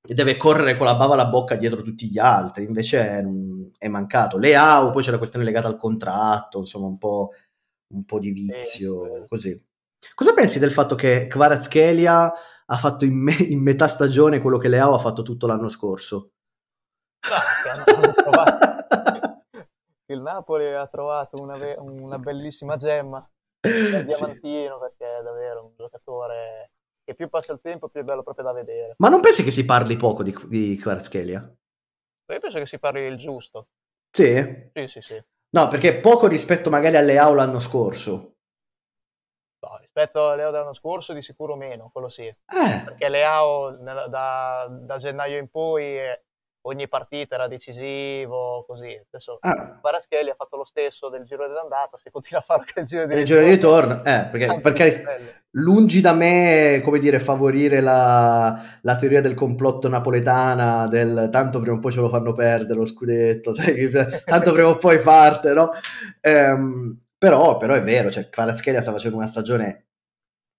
deve 0.00 0.36
correre 0.36 0.76
con 0.76 0.86
la 0.86 0.96
bava 0.96 1.14
alla 1.14 1.26
bocca 1.26 1.56
dietro 1.56 1.82
tutti 1.82 2.08
gli 2.08 2.18
altri. 2.18 2.64
Invece 2.64 3.22
mh, 3.22 3.72
è 3.78 3.88
mancato. 3.88 4.38
Leao, 4.38 4.90
poi 4.90 5.02
c'è 5.02 5.10
la 5.10 5.18
questione 5.18 5.44
legata 5.44 5.68
al 5.68 5.76
contratto, 5.76 6.58
insomma, 6.60 6.86
un 6.86 6.98
po', 6.98 7.30
un 7.94 8.04
po 8.04 8.18
di 8.18 8.30
vizio, 8.30 9.24
così. 9.28 9.60
Cosa 10.14 10.32
pensi 10.32 10.58
del 10.58 10.72
fatto 10.72 10.94
che 10.96 11.26
Kvaratskhelia 11.28 12.32
ha 12.66 12.76
fatto 12.76 13.04
in, 13.04 13.14
me- 13.14 13.36
in 13.36 13.60
metà 13.62 13.86
stagione 13.86 14.40
quello 14.40 14.58
che 14.58 14.68
Leao 14.68 14.94
ha 14.94 14.98
fatto 14.98 15.22
tutto 15.22 15.46
l'anno 15.46 15.68
scorso? 15.68 16.30
Ah, 17.20 18.71
il 20.12 20.20
Napoli 20.20 20.72
ha 20.74 20.86
trovato 20.86 21.40
una, 21.40 21.56
una 21.78 22.18
bellissima 22.18 22.76
gemma 22.76 23.26
del 23.60 24.04
diamantino 24.06 24.74
sì. 24.74 24.80
perché 24.80 25.18
è 25.18 25.22
davvero 25.22 25.64
un 25.64 25.72
giocatore 25.76 26.70
che 27.04 27.14
più 27.14 27.28
passa 27.28 27.52
il 27.52 27.60
tempo 27.60 27.88
più 27.88 28.00
è 28.00 28.04
bello 28.04 28.22
proprio 28.22 28.44
da 28.44 28.52
vedere. 28.52 28.94
Ma 28.98 29.08
non 29.08 29.20
pensi 29.20 29.42
che 29.42 29.50
si 29.50 29.64
parli 29.64 29.96
poco 29.96 30.22
di, 30.22 30.34
di 30.46 30.76
Kvaratskhelia? 30.76 31.54
Io 32.32 32.40
penso 32.40 32.58
che 32.58 32.66
si 32.66 32.78
parli 32.78 33.00
il 33.02 33.18
giusto. 33.18 33.68
Sì? 34.10 34.70
Sì, 34.72 34.86
sì, 34.88 35.00
sì. 35.00 35.22
No, 35.50 35.68
perché 35.68 36.00
poco 36.00 36.26
rispetto 36.28 36.70
magari 36.70 36.96
alle 36.96 37.12
Leao 37.12 37.34
l'anno 37.34 37.60
scorso. 37.60 38.36
No, 39.60 39.76
rispetto 39.78 40.28
alle 40.28 40.36
Leao 40.36 40.50
dell'anno 40.50 40.74
scorso 40.74 41.12
di 41.12 41.22
sicuro 41.22 41.56
meno, 41.56 41.90
quello 41.92 42.08
sì. 42.08 42.24
Eh. 42.24 42.36
Perché 42.84 43.08
Leao 43.08 43.72
da, 43.72 44.66
da 44.70 44.96
gennaio 44.96 45.38
in 45.38 45.50
poi 45.50 45.98
ogni 46.62 46.88
partita 46.88 47.34
era 47.34 47.48
decisivo, 47.48 48.64
così. 48.66 48.98
Adesso 49.08 49.38
ah. 49.40 49.78
Baraschelli 49.80 50.30
ha 50.30 50.34
fatto 50.34 50.56
lo 50.56 50.64
stesso 50.64 51.08
del 51.08 51.24
giro 51.24 51.46
dell'andata, 51.46 51.98
se 51.98 52.10
continua 52.10 52.42
a 52.42 52.44
fare 52.44 52.64
il 52.76 52.86
giro 52.86 53.06
di 53.06 53.14
ritorno. 53.14 53.24
giro 53.24 53.40
di 53.40 53.50
ritorno, 53.50 54.04
eh, 54.04 54.28
perché, 54.30 54.60
perché 54.60 55.42
lungi 55.52 56.00
da 56.00 56.12
me, 56.12 56.80
come 56.84 56.98
dire, 56.98 57.18
favorire 57.18 57.80
la, 57.80 58.78
la, 58.80 58.96
teoria 58.96 59.20
del 59.20 59.34
complotto 59.34 59.88
napoletana, 59.88 60.86
del 60.86 61.28
tanto 61.30 61.60
prima 61.60 61.76
o 61.76 61.80
poi 61.80 61.92
ce 61.92 62.00
lo 62.00 62.08
fanno 62.08 62.32
perdere 62.32 62.78
lo 62.78 62.86
scudetto, 62.86 63.52
sai, 63.54 63.90
tanto 64.24 64.52
prima 64.52 64.68
o 64.68 64.78
poi 64.78 65.00
parte, 65.00 65.52
no? 65.52 65.70
Ehm, 66.20 67.00
però, 67.18 67.56
però, 67.56 67.74
è 67.74 67.82
vero, 67.82 68.10
cioè 68.10 68.28
Kvaratskhelia 68.28 68.80
sta 68.80 68.92
facendo 68.92 69.16
una 69.16 69.26
stagione 69.26 69.86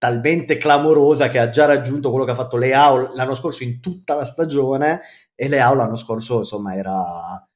talmente 0.04 0.58
clamorosa 0.58 1.30
che 1.30 1.40
ha 1.40 1.50
già 1.50 1.64
raggiunto 1.64 2.10
quello 2.10 2.26
che 2.26 2.32
ha 2.32 2.36
fatto 2.36 2.58
Leao 2.58 3.14
l'anno 3.14 3.36
scorso 3.36 3.64
in 3.64 3.80
tutta 3.80 4.16
la 4.16 4.26
stagione 4.26 5.00
e 5.34 5.48
Leao 5.48 5.76
l'anno 5.76 5.96
scorso 5.96 6.40
insomma 6.40 6.76
era 6.76 7.50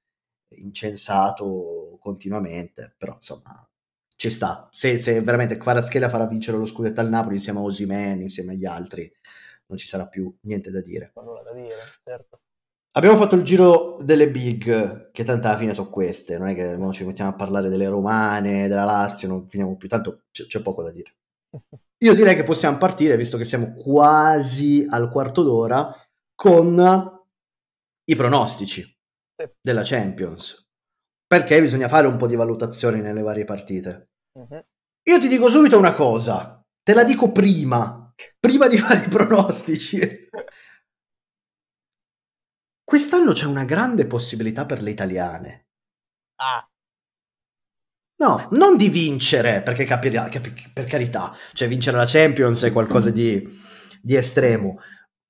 incensato 0.55 1.97
continuamente, 1.99 2.95
però 2.97 3.15
insomma 3.15 3.69
ci 4.15 4.29
sta. 4.29 4.65
Se, 4.71 4.97
se 4.97 5.19
veramente 5.19 5.57
Kvaratskhelia 5.57 6.07
farà 6.07 6.25
vincere 6.25 6.55
lo 6.55 6.65
scudetto 6.65 7.01
al 7.01 7.09
Napoli 7.09 7.35
insieme 7.35 7.59
a 7.59 7.63
Osimen, 7.63 8.21
insieme 8.21 8.53
agli 8.53 8.65
altri, 8.65 9.11
non 9.65 9.77
ci 9.77 9.85
sarà 9.85 10.07
più 10.07 10.33
niente 10.43 10.71
da 10.71 10.79
dire. 10.79 11.11
Da 11.13 11.53
dire 11.53 11.75
certo. 12.01 12.39
Abbiamo 12.91 13.17
fatto 13.17 13.35
il 13.35 13.43
giro 13.43 13.97
delle 13.99 14.31
big, 14.31 15.11
che 15.11 15.23
tanto 15.25 15.47
alla 15.47 15.57
fine 15.57 15.73
sono 15.73 15.89
queste, 15.89 16.37
non 16.37 16.47
è 16.47 16.55
che 16.55 16.77
non 16.77 16.93
ci 16.93 17.03
mettiamo 17.03 17.31
a 17.31 17.35
parlare 17.35 17.67
delle 17.67 17.89
romane, 17.89 18.69
della 18.69 18.85
Lazio, 18.85 19.27
non 19.27 19.49
finiamo 19.49 19.75
più, 19.75 19.89
tanto 19.89 20.21
c'è, 20.31 20.45
c'è 20.45 20.61
poco 20.61 20.81
da 20.81 20.91
dire. 20.91 21.11
Io 22.03 22.13
direi 22.13 22.35
che 22.35 22.43
possiamo 22.43 22.77
partire, 22.77 23.17
visto 23.17 23.37
che 23.37 23.45
siamo 23.45 23.73
quasi 23.73 24.85
al 24.89 25.09
quarto 25.09 25.43
d'ora, 25.43 25.91
con 26.35 27.25
i 28.03 28.15
pronostici 28.15 28.95
della 29.59 29.81
Champions. 29.83 30.65
Perché 31.25 31.59
bisogna 31.59 31.87
fare 31.87 32.07
un 32.07 32.17
po' 32.17 32.27
di 32.27 32.35
valutazioni 32.35 33.01
nelle 33.01 33.21
varie 33.21 33.43
partite. 33.43 34.11
Uh-huh. 34.33 34.63
Io 35.03 35.19
ti 35.19 35.27
dico 35.27 35.49
subito 35.49 35.77
una 35.77 35.93
cosa, 35.93 36.63
te 36.83 36.93
la 36.93 37.03
dico 37.03 37.31
prima, 37.31 38.13
prima 38.39 38.67
di 38.67 38.77
fare 38.79 39.05
i 39.05 39.09
pronostici. 39.09 40.29
Quest'anno 42.83 43.33
c'è 43.33 43.45
una 43.45 43.65
grande 43.65 44.05
possibilità 44.05 44.65
per 44.65 44.81
le 44.81 44.91
italiane. 44.91 45.67
Ah. 46.35 46.65
No, 48.19 48.47
non 48.51 48.77
di 48.77 48.89
vincere, 48.89 49.61
perché 49.61 49.83
capirà, 49.83 50.27
capi, 50.29 50.51
per 50.73 50.85
carità, 50.85 51.35
cioè 51.53 51.67
vincere 51.67 51.97
la 51.97 52.05
Champions 52.05 52.63
è 52.63 52.71
qualcosa 52.71 53.11
di, 53.11 53.47
di 54.01 54.15
estremo, 54.15 54.79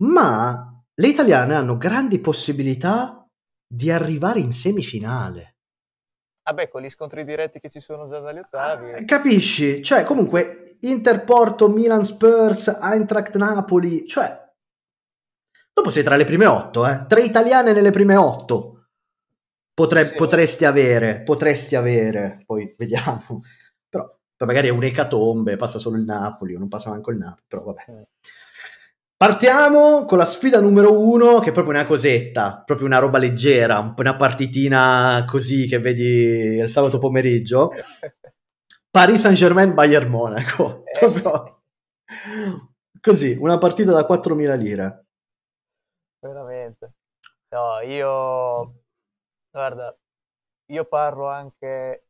ma 0.04 0.74
le 0.94 1.08
italiane 1.08 1.54
hanno 1.54 1.78
grandi 1.78 2.20
possibilità 2.20 3.28
di 3.68 3.92
arrivare 3.92 4.40
in 4.40 4.54
semifinale. 4.54 5.56
Vabbè, 6.48 6.70
con 6.70 6.82
gli 6.82 6.90
scontri 6.90 7.26
diretti 7.26 7.60
che 7.60 7.70
ci 7.70 7.82
sono 7.82 8.08
già 8.08 8.20
dagli 8.20 8.38
ottavi. 8.38 8.94
Ah, 8.94 9.04
capisci? 9.04 9.84
Cioè, 9.84 10.06
comunque, 10.06 10.78
Interporto, 10.82 11.68
Milan 11.68 12.06
Spurs, 12.06 12.68
Eintracht 12.82 13.36
Napoli, 13.36 14.08
cioè... 14.08 14.46
Dopo 15.74 15.90
sei 15.90 16.04
tra 16.04 16.16
le 16.16 16.24
prime 16.24 16.46
otto, 16.46 16.88
eh? 16.88 17.06
Tre 17.06 17.22
italiane 17.22 17.74
nelle 17.74 17.92
prime 17.92 18.16
otto. 18.16 18.77
Potre-. 19.78 20.14
Potresti 20.14 20.66
avere, 20.66 21.22
potresti 21.22 21.76
avere, 21.76 22.42
poi 22.48 22.74
vediamo. 22.76 23.44
Però, 23.88 24.12
magari 24.40 24.70
è 24.70 24.72
un'ecatombe, 24.72 25.56
passa 25.56 25.78
solo 25.78 25.98
il 25.98 26.04
Napoli, 26.04 26.56
o 26.56 26.58
non 26.58 26.68
passa 26.68 26.90
manco 26.90 27.12
il 27.12 27.18
Napoli, 27.18 27.44
però 27.48 27.64
vabbè. 27.64 27.84
Mm. 27.92 28.02
Partiamo 29.16 30.06
con 30.06 30.18
la 30.18 30.26
sfida 30.26 30.60
numero 30.60 31.00
uno, 31.00 31.40
che 31.40 31.50
è 31.50 31.52
proprio 31.52 31.76
una 31.76 31.86
cosetta, 31.86 32.64
proprio 32.66 32.88
una 32.88 32.98
roba 32.98 33.20
leggera, 33.20 33.94
una 33.96 34.16
partitina 34.16 35.26
così 35.28 35.68
che 35.68 35.80
vedi 35.80 36.04
il 36.04 36.70
sabato 36.70 36.98
pomeriggio. 36.98 37.72
Paris 38.90 39.22
Saint-Germain 39.22 39.74
Bayern 39.76 40.10
Monaco, 40.10 40.84
eh. 40.86 41.00
proprio 41.00 41.62
così, 43.00 43.38
una 43.40 43.58
partita 43.60 43.92
da 43.92 44.08
4.000 44.08 44.58
lire. 44.58 45.06
Veramente. 46.20 46.94
No, 47.50 47.80
io 47.82 48.87
guarda, 49.58 49.98
io 50.68 50.86
parlo 50.86 51.28
anche 51.28 52.08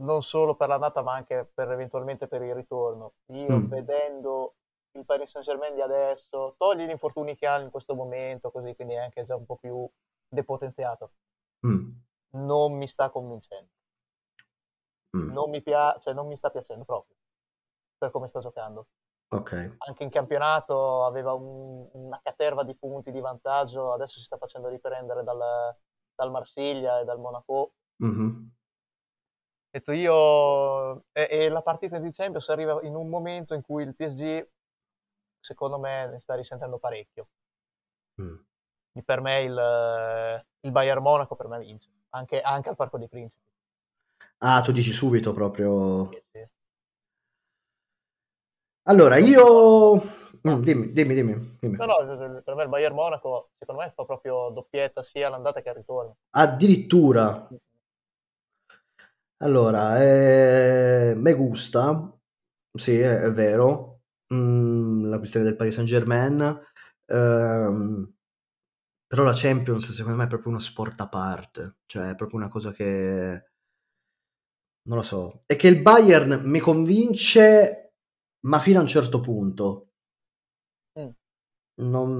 non 0.00 0.22
solo 0.22 0.54
per 0.54 0.68
l'andata, 0.68 1.02
ma 1.02 1.14
anche 1.14 1.50
per 1.52 1.70
eventualmente 1.70 2.28
per 2.28 2.42
il 2.42 2.54
ritorno. 2.54 3.14
Io 3.32 3.58
mm. 3.58 3.66
vedendo 3.66 4.54
il 4.92 5.04
Paris 5.04 5.30
Saint 5.30 5.46
Germain 5.46 5.74
di 5.74 5.80
adesso, 5.80 6.54
togli 6.56 6.84
gli 6.84 6.90
infortuni 6.90 7.36
che 7.36 7.46
ha 7.46 7.58
in 7.58 7.70
questo 7.70 7.94
momento, 7.94 8.50
così 8.50 8.74
quindi 8.74 8.94
è 8.94 8.98
anche 8.98 9.24
già 9.24 9.36
un 9.36 9.46
po' 9.46 9.56
più 9.56 9.88
depotenziato. 10.28 11.12
Mm. 11.66 11.90
Non 12.30 12.72
mi 12.72 12.86
sta 12.88 13.10
convincendo. 13.10 13.70
Mm. 15.16 15.32
Non, 15.32 15.50
mi 15.50 15.60
pia- 15.60 15.96
cioè, 15.98 16.14
non 16.14 16.28
mi 16.28 16.36
sta 16.36 16.50
piacendo 16.50 16.84
proprio 16.84 17.16
per 17.98 18.10
come 18.10 18.28
sta 18.28 18.40
giocando. 18.40 18.86
Ok. 19.32 19.76
Anche 19.78 20.02
in 20.02 20.10
campionato 20.10 21.04
aveva 21.04 21.32
un- 21.32 21.88
una 21.92 22.20
caterva 22.22 22.64
di 22.64 22.74
punti 22.74 23.10
di 23.12 23.20
vantaggio, 23.20 23.92
adesso 23.92 24.18
si 24.18 24.24
sta 24.24 24.38
facendo 24.38 24.68
riprendere 24.68 25.22
dal, 25.22 25.76
dal 26.20 26.30
Marsiglia 26.30 27.00
e 27.00 27.04
dal 27.04 27.18
Monaco. 27.18 27.72
Mhm. 27.96 28.50
Ho 29.64 29.78
detto 29.78 29.92
io, 29.92 31.04
e, 31.12 31.28
e 31.30 31.48
la 31.48 31.62
partita 31.62 31.98
di 31.98 32.12
Champions 32.12 32.48
arriva 32.48 32.78
in 32.82 32.94
un 32.94 33.08
momento 33.08 33.54
in 33.54 33.62
cui 33.62 33.84
il 33.84 33.94
PSG, 33.94 34.46
secondo 35.40 35.78
me, 35.78 36.08
ne 36.08 36.20
sta 36.20 36.34
risentendo 36.34 36.78
parecchio. 36.78 37.28
Mm. 38.20 38.34
Per 39.04 39.20
me 39.20 39.40
il, 39.42 40.44
il 40.60 40.70
Bayern 40.72 41.00
Monaco 41.00 41.36
per 41.36 41.46
me 41.46 41.58
vince, 41.60 41.88
anche, 42.10 42.40
anche 42.40 42.68
al 42.68 42.76
Parco 42.76 42.98
dei 42.98 43.08
Principi. 43.08 43.48
Ah, 44.38 44.60
tu 44.60 44.72
dici 44.72 44.92
subito 44.92 45.32
proprio... 45.32 46.10
Sì, 46.10 46.22
sì. 46.32 46.48
Allora, 48.82 49.16
io... 49.18 50.19
Mm, 50.48 50.62
dimmi, 50.62 50.92
dimmi, 50.92 51.14
dimmi, 51.14 51.56
dimmi. 51.60 51.76
No, 51.76 51.84
no, 51.86 52.42
per 52.42 52.54
me 52.54 52.62
il 52.62 52.68
Bayern 52.68 52.94
Monaco, 52.94 53.50
secondo 53.58 53.82
me, 53.82 53.92
fa 53.94 54.04
proprio 54.04 54.50
doppietta 54.50 55.02
sia 55.02 55.26
all'andata 55.26 55.60
che 55.62 55.68
al 55.68 55.76
ritorno. 55.76 56.16
Addirittura... 56.30 57.48
Allora, 59.42 60.02
eh, 60.02 61.14
me 61.16 61.32
gusta, 61.32 62.14
sì, 62.74 62.98
è, 62.98 63.20
è 63.20 63.32
vero, 63.32 63.90
Mm, 64.32 65.06
la 65.06 65.18
questione 65.18 65.44
del 65.44 65.56
Paris 65.56 65.74
Saint-Germain, 65.74 66.40
ehm, 67.06 68.12
però 69.06 69.24
la 69.24 69.32
Champions 69.34 69.90
secondo 69.92 70.18
me 70.18 70.24
è 70.24 70.28
proprio 70.28 70.50
uno 70.50 70.60
sport 70.60 71.00
a 71.00 71.08
parte, 71.08 71.78
cioè 71.86 72.10
è 72.10 72.14
proprio 72.14 72.38
una 72.38 72.48
cosa 72.48 72.70
che... 72.72 73.44
non 74.82 74.98
lo 74.98 75.02
so, 75.02 75.42
è 75.46 75.56
che 75.56 75.68
il 75.68 75.82
Bayern 75.82 76.42
mi 76.44 76.58
convince, 76.60 77.94
ma 78.46 78.58
fino 78.58 78.78
a 78.78 78.82
un 78.82 78.88
certo 78.88 79.20
punto. 79.20 79.89
Non, 81.80 82.10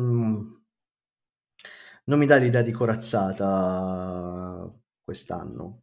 non 2.04 2.18
mi 2.18 2.26
dà 2.26 2.36
l'idea 2.36 2.62
di 2.62 2.72
corazzata 2.72 4.70
quest'anno. 5.04 5.82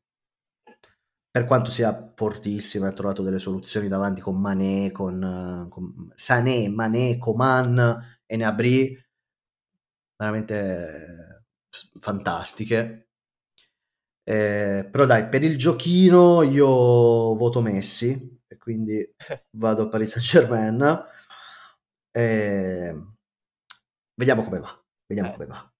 Per 1.32 1.46
quanto 1.46 1.70
sia 1.70 2.12
fortissimo, 2.16 2.86
ha 2.86 2.92
trovato 2.92 3.22
delle 3.24 3.40
soluzioni 3.40 3.88
davanti 3.88 4.20
con 4.22 4.36
Mané, 4.42 4.92
con, 4.92 5.68
con 5.70 6.12
Sané, 6.16 6.68
Mané, 6.68 7.18
Coman 7.18 8.20
e 8.26 8.36
Gnabry, 8.38 8.98
veramente 10.18 11.44
fantastiche. 12.00 13.08
Eh, 14.24 14.88
però 14.92 15.06
dai, 15.06 15.30
per 15.30 15.44
il 15.44 15.58
giochino 15.58 16.42
io 16.44 16.68
voto 17.36 17.62
Messi 17.62 18.42
e 18.46 18.58
quindi 18.58 19.06
vado 19.52 19.84
a 19.84 19.88
Paris 19.90 20.12
Saint-Germain. 20.12 21.06
Eh, 22.12 22.94
vediamo 24.18 24.44
come 24.44 24.60
va. 24.60 24.84
Vediamo 25.06 25.30
Eh. 25.30 25.34
come 25.34 25.46
va. 25.46 25.72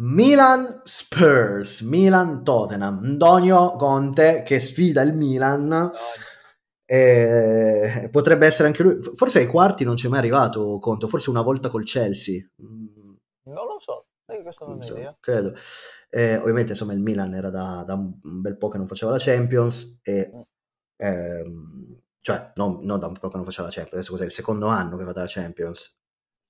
Milan 0.00 0.80
Spurs, 0.84 1.80
Milan 1.82 2.42
Tottenham, 2.42 3.00
Antonio 3.04 3.76
Conte 3.76 4.42
che 4.42 4.58
sfida 4.58 5.02
il 5.02 5.14
Milan. 5.14 5.92
Eh, 6.86 8.08
potrebbe 8.10 8.46
essere 8.46 8.68
anche 8.68 8.82
lui. 8.82 9.00
Forse 9.14 9.38
ai 9.38 9.46
quarti 9.46 9.84
non 9.84 9.94
c'è 9.94 10.08
mai 10.08 10.18
arrivato 10.18 10.78
Conte, 10.80 11.06
forse 11.06 11.30
una 11.30 11.42
volta 11.42 11.68
col 11.70 11.84
Chelsea. 11.84 12.44
Mm, 12.62 13.14
Non 13.44 13.66
lo 13.66 13.78
so, 13.80 14.06
questo 14.42 14.66
non 14.66 14.78
non 14.78 14.82
so, 14.86 14.92
idea. 14.96 15.16
credo. 15.20 15.54
Eh, 16.10 16.36
ovviamente, 16.36 16.72
insomma, 16.72 16.92
il 16.92 17.00
Milan 17.00 17.34
era 17.34 17.50
da, 17.50 17.84
da 17.86 17.94
un 17.94 18.18
un 18.22 18.40
bel 18.40 18.56
po' 18.56 18.68
che 18.68 18.78
non 18.78 18.86
faceva 18.88 19.12
la 19.12 19.18
Champions 19.18 20.00
e 20.02 20.30
Mm. 20.34 20.40
ehm, 20.96 22.00
cioè, 22.20 22.52
non, 22.56 22.80
non 22.82 22.98
da 22.98 23.06
un 23.06 23.16
po' 23.18 23.28
che 23.28 23.36
non 23.36 23.44
faceva 23.44 23.66
la 23.68 23.72
Champions, 23.72 23.94
adesso 23.96 24.12
cos'è 24.12 24.24
il 24.24 24.32
secondo 24.32 24.66
anno 24.68 24.96
che 24.96 25.04
fa 25.04 25.12
la 25.14 25.24
Champions. 25.26 25.96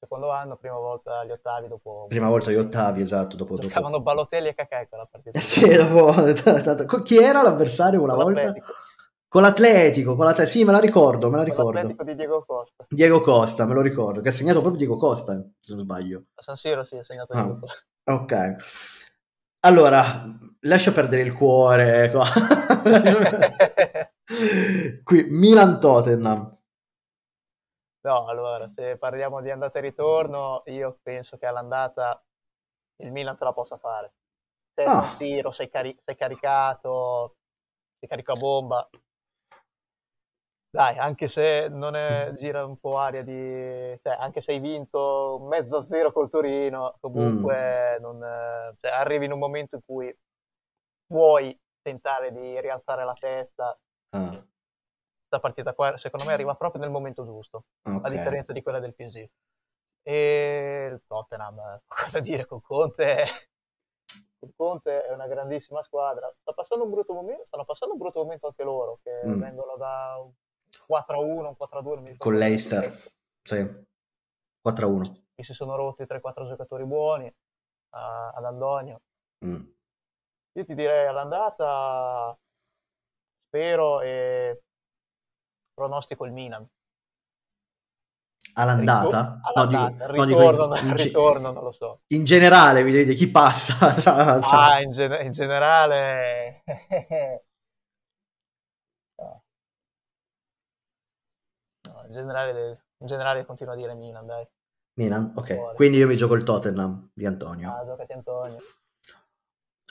Secondo 0.05 0.31
anno, 0.31 0.57
prima 0.57 0.77
volta 0.77 1.21
agli 1.21 1.31
ottavi 1.31 1.67
dopo... 1.67 2.05
Prima 2.11 2.29
volta 2.29 2.51
agli 2.51 2.57
ottavi, 2.57 3.01
esatto, 3.01 3.37
dopo, 3.37 3.55
dopo... 3.55 3.67
Giocavano 3.67 4.03
Balotelli 4.03 4.49
e 4.49 4.55
in 4.59 4.67
quella 4.87 5.09
partita. 5.11 5.39
Eh 5.39 5.41
sì, 5.41 5.67
dopo... 5.67 6.13
Con 6.85 7.03
chi 7.03 7.17
era 7.17 7.41
l'avversario 7.41 8.03
una 8.03 8.13
Con 8.13 8.25
volta? 8.25 8.41
l'Atletico. 8.43 8.73
Con 9.27 9.41
l'Atletico, 9.43 10.15
con 10.15 10.27
l'Atletico, 10.27 10.59
sì, 10.59 10.65
me 10.65 10.73
la 10.73 10.79
ricordo, 10.79 11.31
me 11.31 11.39
la 11.39 11.43
Con 11.45 11.51
ricordo. 11.53 11.73
l'Atletico 11.73 12.05
di 12.05 12.15
Diego 12.17 12.45
Costa. 12.45 12.85
Diego 12.87 13.21
Costa, 13.23 13.65
me 13.65 13.73
lo 13.73 13.81
ricordo, 13.81 14.21
che 14.21 14.29
ha 14.29 14.33
segnato 14.33 14.59
proprio 14.61 14.79
Diego 14.79 14.99
Costa, 14.99 15.43
se 15.59 15.73
non 15.75 15.83
sbaglio. 15.83 16.25
A 16.35 16.43
San 16.43 16.57
Siro 16.57 16.85
sì, 16.85 16.99
ha 16.99 17.05
segnato 17.05 17.33
Ah. 17.33 17.43
Diego 17.43 17.59
Costa. 17.61 17.83
Ok. 18.13 18.57
Allora, 19.61 20.23
lascia 20.61 20.93
perdere 20.93 21.23
il 21.23 21.33
cuore 21.33 22.11
qua. 22.11 22.27
Qui, 25.03 25.27
Milan-Tottenham. 25.31 26.51
No, 28.05 28.27
allora, 28.27 28.71
se 28.75 28.99
parliamo 28.99 29.41
di 29.41 29.51
andata 29.51 29.79
e 29.79 29.83
ritorno, 29.83 30.63
io 30.67 30.99
penso 31.03 31.39
che 31.39 31.47
all'andata 31.47 32.23
il 33.03 33.11
Milan 33.11 33.35
ce 33.35 33.45
la 33.45 33.53
possa 33.55 33.79
fare. 33.79 34.13
Se 34.75 34.83
Ah. 34.83 34.93
San 34.93 35.11
Siro, 35.13 35.53
sei, 35.53 35.71
cari- 35.71 35.99
sei 36.05 36.15
caricato, 36.15 37.37
sei 37.99 38.09
carico 38.09 38.33
a 38.33 38.39
bomba. 38.39 38.89
Dai, 40.69 40.99
anche 40.99 41.29
se 41.29 41.69
non 41.69 41.95
è, 41.95 42.33
gira 42.37 42.67
un 42.67 42.77
po' 42.79 42.99
aria 42.99 43.23
di... 43.23 43.99
Cioè, 44.03 44.17
anche 44.19 44.41
se 44.43 44.53
hai 44.53 44.59
vinto 44.59 45.39
mezzo 45.49 45.79
a 45.79 45.87
zero 45.87 46.13
col 46.13 46.29
Torino, 46.29 46.97
comunque 47.01 47.97
non, 48.01 48.23
eh, 48.23 48.75
cioè, 48.77 48.91
arrivi 48.91 49.25
in 49.27 49.33
un 49.33 49.39
momento 49.39 49.77
in 49.77 49.83
cui 49.85 50.15
puoi 51.07 51.59
tentare 51.81 52.33
di 52.33 52.61
rialzare 52.61 53.05
la 53.05 53.15
testa. 53.15 53.79
Ah, 54.11 54.45
Questa 55.35 55.41
partita 55.41 55.75
qua, 55.75 55.99
secondo 55.99 56.27
me, 56.27 56.33
arriva 56.33 56.55
proprio 56.55 56.81
nel 56.81 56.91
momento 56.93 57.25
giusto 57.25 57.65
a 57.83 57.97
ok. 57.97 58.09
differenza 58.09 58.53
di 58.53 58.63
quella 58.63 58.79
del 58.79 58.95
PSG. 58.95 59.29
E 60.05 60.89
il 60.93 61.03
Tottenham, 61.09 61.81
cosa 61.89 62.21
dire, 62.21 62.47
con 62.47 62.61
Conte, 62.63 63.27
con 64.39 64.51
Conte 64.55 65.05
è 65.05 65.13
una 65.13 65.27
grandissima 65.27 65.83
squadra. 65.83 66.33
Sta 66.41 66.53
passando 66.53 66.85
un 66.85 66.91
brutto 66.93 67.15
momento, 67.15 67.47
stanno 67.47 67.65
passando 67.65 67.95
un 67.95 68.01
brutto 68.01 68.23
momento 68.23 68.47
anche 68.47 68.63
loro, 68.63 69.01
che 69.03 69.11
Mm. 69.27 69.41
vengono 69.41 69.75
da 69.77 70.21
un 70.23 70.31
4-1, 70.87 71.49
un 71.49 71.57
4-2, 71.57 71.95
non 71.97 72.05
mi 72.05 72.11
ricordo 72.11 72.33
Con 72.33 72.39
l'Eister, 72.39 72.93
sì. 73.43 73.87
4-1. 74.61 75.25
Mi 75.35 75.43
si 75.45 75.53
sono 75.53 75.75
rotti 75.75 76.07
3-4 76.07 76.47
giocatori 76.47 76.85
buoni 76.85 77.29
a- 77.91 78.29
ad 78.29 78.45
Andonio. 78.45 79.01
Mm. 79.45 79.63
Io 80.53 80.65
ti 80.65 80.75
direi 80.77 81.09
all'andata, 81.09 82.39
spero 83.55 84.01
e 84.01 84.63
pronostico 85.75 86.25
il 86.25 86.33
Milan. 86.33 86.67
All'andata? 88.55 89.21
Ritor- 89.21 89.51
No, 89.55 89.67
dico, 89.67 89.87
all'andata, 89.87 90.07
no, 90.15 90.27
dico 90.27 90.43
ritorno, 90.43 90.65
in, 90.75 90.77
in 90.81 90.95
ge- 90.97 91.21
ritorno, 91.21 91.51
non 91.51 91.63
lo 91.65 91.71
so. 91.73 92.03
in 92.09 92.25
generale, 92.25 92.83
mi 92.85 92.93
devi 92.93 93.05
dire 93.05 93.17
chi 93.17 93.29
passa 93.31 93.93
tra, 93.95 94.41
tra- 94.41 94.69
Ah, 94.69 94.81
in, 94.83 94.91
gen- 94.93 95.25
in 95.27 95.33
generale... 95.33 96.63
no. 99.19 99.43
No, 101.89 102.03
in 102.07 102.13
generale, 102.13 102.85
in 102.99 103.07
generale 103.07 103.47
continuo 103.47 103.73
a 103.73 103.77
dire 103.77 103.95
Milan, 103.95 104.27
dai. 104.27 104.47
Milan? 104.97 105.31
Ok, 105.37 105.73
quindi 105.73 105.99
io 105.99 106.09
mi 106.09 106.17
gioco 106.17 106.35
il 106.35 106.43
Tottenham 106.43 107.11
di 107.15 107.27
Antonio. 107.27 107.71
Ah, 107.71 107.85
giocati 107.85 108.13
Antonio. 108.13 108.65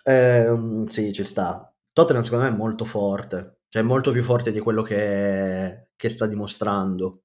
Ehm, 0.05 0.87
sì, 0.87 1.11
ci 1.13 1.23
sta. 1.23 1.73
Tottenham 1.91 2.23
secondo 2.23 2.45
me 2.45 2.51
è 2.51 2.55
molto 2.55 2.85
forte, 2.85 3.61
cioè 3.73 3.81
è 3.81 3.85
molto 3.85 4.11
più 4.11 4.21
forte 4.21 4.51
di 4.51 4.59
quello 4.59 4.83
che, 4.83 5.87
che 5.95 6.09
sta 6.09 6.27
dimostrando. 6.27 7.23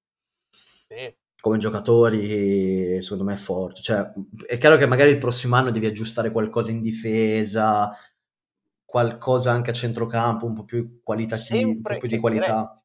Sì, 0.89 1.15
Come 1.41 1.59
giocatori, 1.59 3.03
secondo 3.03 3.25
me 3.25 3.35
è 3.35 3.37
forte. 3.37 3.83
Cioè, 3.83 4.13
è 4.47 4.57
chiaro 4.57 4.79
che 4.79 4.87
magari 4.87 5.11
il 5.11 5.19
prossimo 5.19 5.57
anno 5.57 5.71
devi 5.71 5.85
aggiustare 5.85 6.31
qualcosa 6.33 6.71
in 6.71 6.81
difesa, 6.81 7.93
qualcosa 8.85 9.53
anche 9.53 9.71
a 9.71 9.75
centrocampo, 9.75 10.47
un 10.47 10.55
po' 10.55 10.65
più 10.65 11.01
qualitativo, 11.03 11.69
un 11.77 11.85
po' 11.85 11.97
più 11.97 12.09
di 12.09 12.17
qualità. 12.17 12.83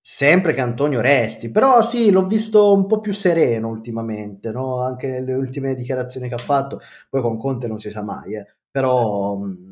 Sempre 0.00 0.54
che 0.54 0.60
Antonio 0.60 1.00
resti, 1.00 1.50
però 1.50 1.82
sì, 1.82 2.10
l'ho 2.12 2.26
visto 2.26 2.72
un 2.72 2.86
po' 2.86 3.00
più 3.00 3.12
sereno 3.12 3.68
ultimamente, 3.68 4.52
no? 4.52 4.80
Anche 4.80 5.08
nelle 5.08 5.34
ultime 5.34 5.74
dichiarazioni 5.74 6.28
che 6.28 6.34
ha 6.34 6.38
fatto, 6.38 6.80
poi 7.10 7.20
con 7.22 7.36
Conte 7.38 7.66
non 7.66 7.80
si 7.80 7.90
sa 7.90 8.02
mai, 8.02 8.36
eh. 8.36 8.46
Però 8.70 9.34
mh, 9.36 9.65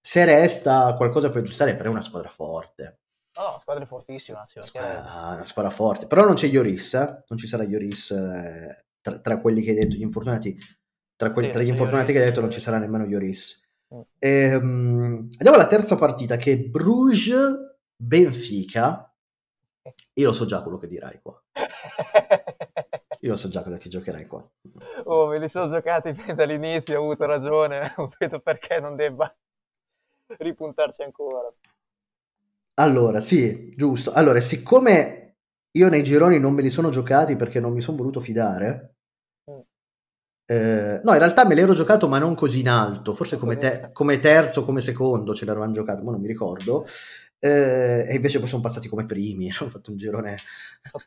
se 0.00 0.24
resta 0.24 0.94
qualcosa 0.96 1.30
puoi 1.30 1.42
aggiustare, 1.42 1.76
però 1.76 1.88
è 1.88 1.92
una 1.92 2.00
squadra 2.00 2.30
forte, 2.30 3.00
no, 3.38 3.42
no, 3.42 3.58
squadra 3.60 3.86
fortissima, 3.86 4.46
sì, 4.48 4.58
squadra, 4.60 5.34
una 5.34 5.44
squadra 5.44 5.70
forte, 5.70 6.06
però 6.06 6.24
non 6.24 6.34
c'è 6.34 6.46
Ioris, 6.46 6.94
eh? 6.94 7.24
Non 7.28 7.38
ci 7.38 7.46
sarà 7.46 7.62
Ioris 7.64 8.10
eh, 8.10 8.84
tra, 9.00 9.18
tra 9.20 9.38
quelli 9.40 9.62
che 9.62 9.70
hai 9.70 9.76
detto, 9.76 9.94
gli 9.96 10.02
infortunati, 10.02 10.56
tra, 11.16 11.32
quelli- 11.32 11.48
Sì, 11.48 11.54
tra 11.54 11.62
gli 11.62 11.68
infortunati 11.68 12.12
Lloris, 12.12 12.16
che 12.16 12.22
hai 12.22 12.28
detto 12.30 12.40
non 12.40 12.50
ci 12.50 12.60
sarà 12.60 12.78
nemmeno 12.78 13.04
Ioris. 13.04 13.60
Mm. 13.94 14.00
Ehm, 14.18 15.28
andiamo 15.32 15.56
alla 15.56 15.66
terza 15.66 15.96
partita 15.96 16.36
che 16.36 16.52
è 16.52 16.58
Bruges-Benfica. 16.58 19.12
Io 20.14 20.26
lo 20.26 20.32
so 20.32 20.46
già 20.46 20.62
quello 20.62 20.78
che 20.78 20.86
dirai 20.86 21.20
qua. 21.20 21.38
Io 23.22 23.30
lo 23.30 23.36
so 23.36 23.50
già 23.50 23.62
cosa 23.62 23.76
ti 23.76 23.90
giocherai 23.90 24.26
qua. 24.26 24.42
Oh, 25.04 25.26
me 25.26 25.38
li 25.38 25.48
sono 25.48 25.68
giocati 25.68 26.14
dall'inizio, 26.34 26.98
ho 26.98 27.02
avuto 27.02 27.26
ragione, 27.26 27.92
non 27.96 28.08
vedo 28.18 28.40
perché 28.40 28.80
non 28.80 28.96
debba 28.96 29.30
ripuntarci 30.38 31.02
ancora. 31.02 31.52
Allora, 32.74 33.20
sì, 33.20 33.74
giusto. 33.76 34.12
Allora, 34.12 34.40
siccome 34.40 35.20
io 35.72 35.88
nei 35.88 36.02
gironi 36.02 36.38
non 36.38 36.54
me 36.54 36.62
li 36.62 36.70
sono 36.70 36.90
giocati 36.90 37.36
perché 37.36 37.60
non 37.60 37.72
mi 37.72 37.80
sono 37.80 37.96
voluto 37.96 38.20
fidare. 38.20 38.94
Mm. 39.50 39.60
Eh, 40.46 41.00
no, 41.04 41.12
in 41.12 41.18
realtà 41.18 41.46
me 41.46 41.54
l'ero 41.54 41.74
giocato, 41.74 42.08
ma 42.08 42.18
non 42.18 42.34
così 42.34 42.60
in 42.60 42.68
alto, 42.68 43.12
forse 43.12 43.36
come, 43.36 43.58
te- 43.58 43.90
come 43.94 44.18
terzo 44.18 44.64
come 44.64 44.80
secondo 44.80 45.34
ce 45.34 45.44
l'eravamo 45.44 45.72
giocato, 45.72 46.02
ma 46.02 46.10
non 46.10 46.20
mi 46.20 46.26
ricordo. 46.26 46.86
Eh, 47.38 48.06
e 48.08 48.14
invece 48.14 48.38
poi 48.38 48.48
sono 48.48 48.62
passati 48.62 48.88
come 48.88 49.06
primi, 49.06 49.50
hanno 49.56 49.70
fatto 49.70 49.90
un 49.90 49.96
girone, 49.96 50.36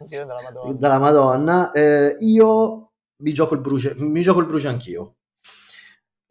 della 0.08 0.42
Madonna. 0.42 0.74
dalla 0.78 1.00
Madonna. 1.00 1.72
Eh, 1.72 2.18
io 2.20 2.92
mi 3.18 3.34
gioco 3.34 3.56
il 3.56 3.62
Bruges, 3.62 3.96
mi 3.98 4.22
gioco 4.22 4.40
il 4.40 4.48
Bruges 4.48 4.70
anch'io. 4.70 5.16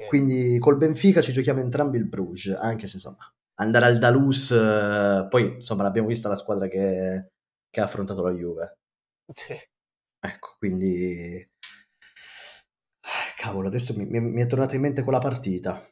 Quindi 0.08 0.58
col 0.58 0.76
Benfica 0.76 1.20
ci 1.20 1.32
giochiamo 1.32 1.60
entrambi 1.60 1.96
il 1.98 2.06
Bruges, 2.08 2.56
anche 2.58 2.86
se 2.86 2.96
insomma 2.96 3.18
andare 3.54 3.84
al 3.86 3.98
Dalus, 3.98 4.50
eh, 4.50 5.26
poi 5.28 5.54
insomma 5.56 5.82
l'abbiamo 5.82 6.08
vista 6.08 6.28
la 6.28 6.36
squadra 6.36 6.66
che, 6.68 7.28
che 7.70 7.80
ha 7.80 7.84
affrontato 7.84 8.22
la 8.22 8.30
Juve. 8.32 8.78
Sì. 9.34 9.54
Ecco, 10.24 10.54
quindi... 10.58 11.06
eh, 11.06 11.50
Cavolo, 13.36 13.68
adesso 13.68 13.94
mi, 13.96 14.06
mi- 14.06 14.40
è 14.40 14.46
tornata 14.46 14.74
in 14.74 14.80
mente 14.82 15.02
quella 15.02 15.18
partita. 15.18 15.82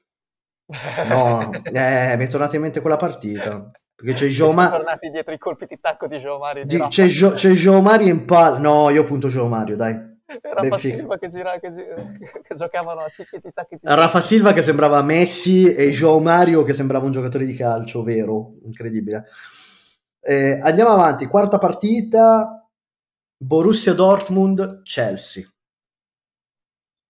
No, 1.07 1.51
eh, 1.65 2.17
mi 2.17 2.25
è 2.25 2.29
tornata 2.29 2.57
in 2.57 2.63
mente 2.63 2.81
quella 2.81 2.97
partita. 2.97 3.71
Perché 3.95 4.15
c'è 4.15 4.27
Joe 4.29 4.53
Sono 4.55 4.71
tornati 4.71 5.11
dietro 5.11 5.35
i 5.35 5.39
colpi 5.39 5.67
di 5.67 5.79
tacco 5.81 6.07
di 6.07 6.19
Gio 6.21 6.39
Mario. 6.39 6.65
di- 6.65 6.79
c'è, 6.89 7.07
Gio- 7.07 7.33
c'è 7.33 7.51
Joe 7.51 7.81
Mario 7.81 8.09
in 8.09 8.25
palla. 8.25 8.59
No, 8.59 8.89
io 8.91 9.05
punto 9.05 9.29
Joe 9.29 9.49
Mario, 9.49 9.77
dai. 9.77 10.10
Era 10.43 10.61
Benfica. 10.61 10.97
Silva 10.97 11.19
che, 11.19 11.29
gira, 11.29 11.59
che, 11.59 11.71
gi- 11.71 11.85
che 12.43 12.55
giocavano 12.55 13.01
a 13.01 13.09
ticchetti 13.09 13.53
tacchetti. 13.53 13.81
Rafa 13.83 14.21
Silva 14.21 14.53
che 14.53 14.63
sembrava 14.63 15.03
Messi 15.03 15.75
e 15.75 15.91
Joe 15.91 16.21
Mario 16.21 16.63
che 16.63 16.73
sembrava 16.73 17.07
un 17.07 17.13
giocatore 17.13 17.45
di 17.45 17.55
calcio, 17.55 18.03
vero? 18.03 18.55
Incredibile. 18.65 19.27
Eh, 20.21 20.61
andiamo 20.63 20.91
avanti, 20.91 21.27
quarta 21.27 21.59
partita, 21.59 22.69
Borussia 23.37 23.95
Dortmund, 23.95 24.83
Chelsea. 24.83 25.45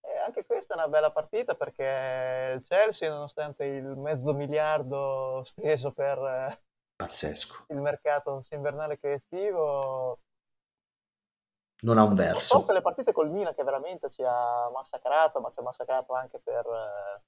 E 0.00 0.18
anche 0.24 0.44
questa 0.46 0.74
è 0.74 0.76
una 0.76 0.88
bella 0.88 1.10
partita 1.10 1.54
perché 1.54 2.54
il 2.54 2.62
Chelsea, 2.62 3.10
nonostante 3.10 3.64
il 3.64 3.96
mezzo 3.96 4.32
miliardo 4.32 5.42
speso 5.44 5.90
per 5.92 6.18
eh, 6.18 6.60
Pazzesco, 6.94 7.64
il 7.68 7.80
mercato 7.80 8.42
sia 8.42 8.56
invernale 8.56 8.98
che 8.98 9.14
estivo, 9.14 10.20
non 11.82 11.98
ha 11.98 12.02
un 12.02 12.16
forse 12.16 12.24
verso. 12.24 12.72
le 12.72 12.82
partite 12.82 13.12
col 13.12 13.30
Milan 13.30 13.54
che 13.54 13.62
veramente 13.62 14.10
ci 14.10 14.22
ha 14.22 14.68
massacrato, 14.72 15.40
ma 15.40 15.50
ci 15.50 15.60
ha 15.60 15.62
massacrato 15.62 16.14
anche 16.14 16.38
per, 16.42 16.66
eh, 16.66 17.22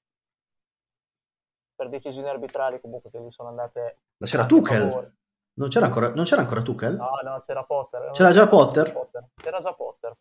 per 1.75 1.89
decisioni 1.89 2.27
arbitrali 2.27 2.79
comunque 2.79 3.09
che 3.09 3.19
gli 3.19 3.31
sono 3.31 3.49
andate 3.49 3.99
Ma 4.17 4.27
c'era 4.27 4.45
Tuchel? 4.45 5.15
Non 5.55 5.69
c'era 5.69 5.85
ancora, 5.85 6.09
non 6.13 6.25
c'era 6.25 6.41
ancora 6.41 6.61
Tuchel? 6.61 6.95
No, 6.95 7.19
no, 7.23 7.43
c'era 7.45 7.63
Potter. 7.63 8.09
C'era 8.11 8.31
già 8.31 8.47
Potter? 8.47 9.07
C'era 9.35 9.59
già 9.59 9.73
Potter. 9.73 10.17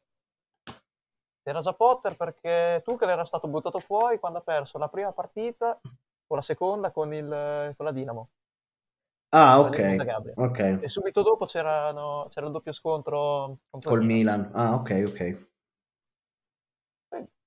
C'era 1.43 1.61
già 1.61 1.73
Potter 1.73 2.17
perché 2.17 2.83
Tuchel 2.85 3.09
era 3.09 3.25
stato 3.25 3.49
buttato 3.49 3.79
fuori 3.79 4.19
quando 4.21 4.39
ha 4.39 4.43
perso 4.43 4.79
la 4.79 4.89
prima 4.89 5.13
partita 5.13 5.79
o 6.27 6.35
la 6.35 6.43
seconda 6.43 6.91
con, 6.91 7.13
il, 7.15 7.75
con 7.77 7.87
la 7.87 7.93
Dinamo. 7.93 8.29
Ah, 9.35 9.61
ok, 9.61 9.77
Gabria. 10.05 10.35
ok. 10.37 10.59
E 10.83 10.89
subito 10.89 11.23
dopo 11.23 11.47
c'erano- 11.47 12.27
c'era 12.29 12.47
il 12.47 12.53
doppio 12.53 12.73
scontro 12.73 13.59
contro 13.71 13.91
Col 13.91 14.01
il 14.01 14.07
Milan. 14.07 14.41
Milan. 14.41 14.51
Ah, 14.55 14.75
ok, 14.75 15.03
ok. 15.07 15.51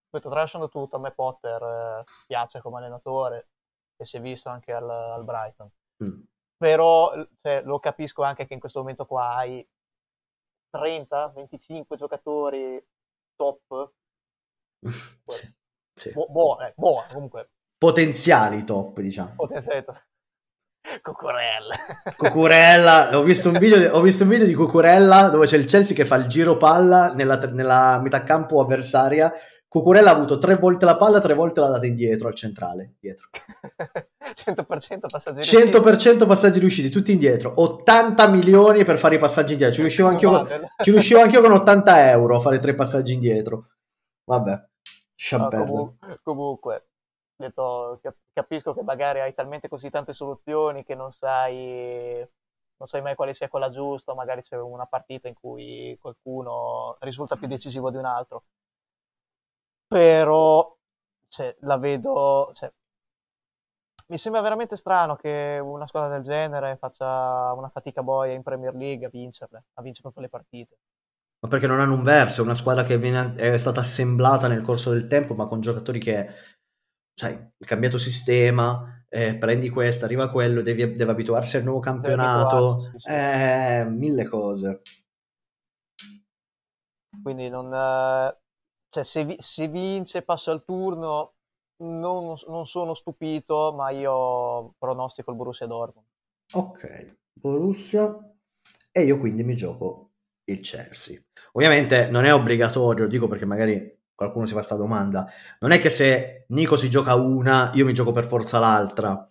Poi 0.10 0.22
tralasciando 0.22 0.70
tutto, 0.70 0.96
a 0.96 1.00
me 1.00 1.12
Potter 1.12 1.62
eh, 1.62 2.04
piace 2.26 2.62
come 2.62 2.78
allenatore 2.78 3.50
e 3.98 4.06
si 4.06 4.18
è 4.18 4.22
visto 4.22 4.50
anche 4.50 4.72
al, 4.72 4.90
al 4.90 5.26
Brighton. 5.26 5.70
Mm. 6.04 6.22
Però 6.58 7.14
cioè, 7.42 7.62
lo 7.64 7.80
capisco 7.80 8.24
anche 8.24 8.46
che 8.48 8.54
in 8.54 8.60
questo 8.60 8.80
momento 8.80 9.06
qua 9.06 9.36
hai 9.36 9.68
30, 10.70 11.28
25 11.30 11.98
giocatori 11.98 12.82
top, 13.36 13.92
Sì, 15.28 15.54
sì. 15.96 16.12
bu- 16.14 16.28
buone, 16.30 16.74
buone 16.78 17.08
comunque, 17.14 17.50
Potenziali 17.78 18.64
top, 18.64 19.00
diciamo. 19.02 19.36
potenzialmente. 19.36 20.08
Cucurella. 21.06 21.76
Cucurella, 22.18 23.16
ho 23.16 23.22
visto, 23.22 23.50
un 23.50 23.60
video, 23.60 23.94
ho 23.94 24.02
visto 24.02 24.24
un 24.24 24.30
video 24.30 24.48
di 24.48 24.56
Cucurella 24.56 25.28
dove 25.30 25.46
c'è 25.46 25.56
il 25.56 25.66
Chelsea 25.66 25.96
che 25.96 26.04
fa 26.04 26.16
il 26.16 26.26
giro 26.26 26.58
palla 26.58 27.14
nella, 27.14 27.38
nella 27.38 28.00
metà 28.02 28.24
campo 28.24 28.60
avversaria. 28.60 29.32
Cucurella 29.68 30.10
ha 30.10 30.14
avuto 30.16 30.40
tre 30.40 30.56
volte 30.56 30.86
la 30.86 30.96
palla, 30.98 31.20
tre 31.20 31.36
volte 31.36 31.60
l'ha 31.60 31.68
data 31.70 31.86
indietro 31.86 32.28
al 32.28 32.34
centrale. 32.34 32.96
Dietro. 33.00 33.28
100% 34.34 35.00
passaggi 35.08 35.34
riusciti. 35.42 35.78
100% 35.78 36.26
passaggi 36.26 36.60
riusciti, 36.60 36.90
tutti 36.90 37.12
indietro. 37.12 37.54
80 37.56 38.28
milioni 38.30 38.84
per 38.84 38.98
fare 38.98 39.16
i 39.16 39.20
passaggi 39.20 39.52
indietro. 39.52 39.76
Ci 39.76 39.82
riuscivo 39.82 40.08
anch'io 40.08 40.30
con, 40.32 40.48
ci 40.82 40.90
riuscivo 40.90 41.20
anch'io 41.22 41.42
con 41.42 41.52
80 41.52 42.10
euro 42.10 42.38
a 42.38 42.40
fare 42.40 42.58
tre 42.58 42.74
passaggi 42.74 43.14
indietro. 43.14 43.68
Vabbè, 44.24 44.50
No, 44.52 44.58
lascia 45.16 45.48
perdere. 45.48 45.66
comu- 45.72 45.96
comunque, 46.24 46.86
detto, 47.36 48.00
cap- 48.02 48.18
capisco 48.34 48.74
che 48.74 48.84
magari 48.84 49.20
hai 49.22 49.34
talmente 49.34 49.68
così 49.70 49.90
tante 49.90 50.14
soluzioni 50.14 50.84
che 50.84 50.96
non 50.96 51.12
sai, 51.14 52.18
non 52.78 52.88
sai 52.88 53.02
mai 53.02 53.16
quale 53.16 53.34
sia 53.34 53.48
quella 53.50 53.70
giusta, 53.72 54.14
magari 54.14 54.42
c'è 54.42 54.58
una 54.58 54.86
partita 54.86 55.28
in 55.28 55.36
cui 55.36 55.98
qualcuno 56.00 56.98
risulta 57.02 57.36
più 57.36 57.48
decisivo 57.48 57.92
di 57.92 57.98
un 57.98 58.06
altro. 58.06 58.46
Però 59.88 60.78
cioè, 61.28 61.56
la 61.62 61.78
vedo, 61.78 62.52
cioè, 62.54 62.72
mi 64.08 64.18
sembra 64.18 64.42
veramente 64.42 64.76
strano 64.78 65.16
che 65.16 65.60
una 65.62 65.86
squadra 65.88 66.10
del 66.16 66.24
genere 66.24 66.78
faccia 66.78 67.52
una 67.54 67.70
fatica 67.70 68.02
boia 68.04 68.34
in 68.34 68.42
Premier 68.44 68.74
League 68.74 69.06
a 69.06 69.10
vincerle, 69.10 69.66
a 69.74 69.82
vincere 69.82 70.02
proprio 70.04 70.24
le 70.24 70.30
partite. 70.30 70.78
Ma 71.40 71.50
perché 71.50 71.68
non 71.68 71.80
hanno 71.80 71.94
un 71.94 72.04
verso, 72.04 72.42
è 72.42 72.44
una 72.44 72.56
squadra 72.56 72.84
che 72.84 72.98
viene- 72.98 73.36
è 73.36 73.58
stata 73.58 73.80
assemblata 73.80 74.48
nel 74.48 74.64
corso 74.64 74.92
del 74.92 75.08
tempo, 75.08 75.34
ma 75.36 75.46
con 75.48 75.62
giocatori 75.62 76.00
che, 76.00 76.28
sai, 77.16 77.52
cambiato 77.60 77.98
sistema, 77.98 79.04
eh, 79.10 79.36
prendi 79.38 79.70
questo, 79.70 80.06
arriva 80.06 80.30
quello, 80.30 80.62
devi- 80.62 80.92
deve 80.92 81.12
abituarsi 81.12 81.58
al 81.58 81.64
nuovo 81.64 81.80
campionato, 81.80 82.92
eh, 83.08 83.86
mille 83.90 84.26
cose. 84.26 84.82
Quindi 87.22 87.50
non, 87.50 87.74
eh, 87.74 88.38
cioè, 88.90 89.04
se, 89.04 89.26
vi- 89.26 89.38
se 89.40 89.68
vince, 89.68 90.22
passa 90.22 90.52
il 90.52 90.64
turno, 90.66 91.34
non, 91.78 92.36
non 92.48 92.68
sono 92.68 92.94
stupito, 92.94 93.74
ma 93.74 93.90
io 93.90 94.74
pronostico 94.78 95.32
il 95.32 95.38
Borussia 95.38 95.66
Dortmund. 95.66 96.06
Ok, 96.54 97.16
Borussia. 97.34 98.18
E 98.92 99.04
io 99.04 99.20
quindi 99.20 99.44
mi 99.44 99.56
gioco 99.56 100.12
il 100.46 100.62
Chelsea. 100.62 101.20
Ovviamente 101.54 102.10
non 102.10 102.26
è 102.26 102.34
obbligatorio, 102.34 103.08
dico 103.08 103.28
perché 103.28 103.46
magari 103.46 103.95
qualcuno 104.16 104.46
si 104.46 104.54
fa 104.54 104.62
sta 104.62 104.76
domanda. 104.76 105.28
Non 105.60 105.72
è 105.72 105.80
che 105.80 105.90
se 105.90 106.46
Nico 106.50 106.78
si 106.78 106.90
gioca 106.90 107.16
una, 107.16 107.72
io 107.74 107.86
mi 107.86 107.94
gioco 107.94 108.12
per 108.12 108.26
forza 108.26 108.58
l'altra. 108.60 109.30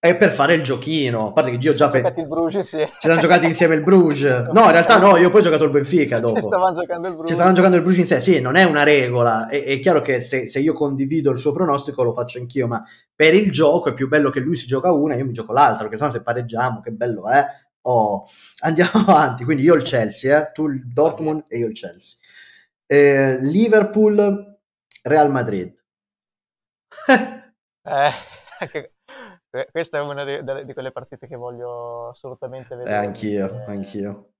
È 0.00 0.16
per 0.16 0.30
fare 0.30 0.54
il 0.54 0.62
giochino. 0.62 1.28
A 1.28 1.32
parte 1.32 1.50
che 1.50 1.56
io 1.60 1.74
già... 1.74 1.88
pe- 1.88 2.12
il 2.14 2.28
Bruges, 2.28 2.68
sì. 2.68 2.76
Ci 2.76 2.92
siamo 2.98 3.18
giocati 3.20 3.46
insieme 3.46 3.74
il 3.74 3.82
Bruges. 3.82 4.46
No, 4.52 4.66
in 4.66 4.70
realtà 4.70 4.96
no, 4.98 5.16
io 5.16 5.28
poi 5.28 5.40
ho 5.40 5.42
giocato 5.42 5.64
il 5.64 5.70
Benfica 5.70 6.16
Ci 6.16 6.22
dopo. 6.22 6.40
stavano 6.40 6.78
giocando 6.78 7.08
il 7.08 7.14
Bruges. 7.14 7.28
Ci 7.30 7.34
stavano 7.34 7.56
giocando 7.56 7.76
il 7.78 7.82
Bruges 7.82 7.98
insieme. 7.98 8.22
Sì, 8.22 8.40
non 8.40 8.54
è 8.54 8.62
una 8.62 8.84
regola. 8.84 9.48
È, 9.48 9.60
è 9.64 9.80
chiaro 9.80 10.00
che 10.00 10.20
se, 10.20 10.46
se 10.46 10.60
io 10.60 10.72
condivido 10.72 11.32
il 11.32 11.38
suo 11.38 11.50
pronostico 11.50 12.04
lo 12.04 12.12
faccio 12.12 12.38
anch'io, 12.38 12.68
ma 12.68 12.84
per 13.12 13.34
il 13.34 13.50
gioco 13.50 13.88
è 13.88 13.94
più 13.94 14.06
bello 14.06 14.30
che 14.30 14.38
lui 14.38 14.54
si 14.54 14.66
gioca 14.66 14.92
una 14.92 15.14
e 15.14 15.18
io 15.18 15.24
mi 15.24 15.32
gioco 15.32 15.52
l'altra, 15.52 15.78
perché 15.82 15.96
sennò 15.96 16.10
se 16.10 16.22
pareggiamo, 16.22 16.80
che 16.80 16.92
bello 16.92 17.28
è. 17.28 17.44
Oh, 17.82 18.26
andiamo 18.60 18.90
avanti. 19.04 19.42
Quindi 19.42 19.64
io 19.64 19.74
il 19.74 19.82
Chelsea, 19.82 20.40
eh? 20.40 20.52
tu 20.52 20.68
il 20.68 20.86
Dortmund 20.86 21.46
e 21.48 21.58
io 21.58 21.66
il 21.66 21.74
Chelsea. 21.74 22.18
Eh, 22.90 23.38
Liverpool, 23.42 24.58
Real 25.02 25.30
Madrid. 25.30 25.76
Eh, 27.88 28.10
questa 29.70 29.96
è 29.98 30.02
una 30.02 30.24
di, 30.24 30.42
di 30.66 30.72
quelle 30.74 30.92
partite 30.92 31.26
che 31.26 31.36
voglio 31.36 32.08
assolutamente 32.08 32.74
Eh, 32.74 32.76
vedere. 32.76 32.96
anch'io, 33.06 33.46
perché- 33.48 33.70
anch'io. 33.70 34.32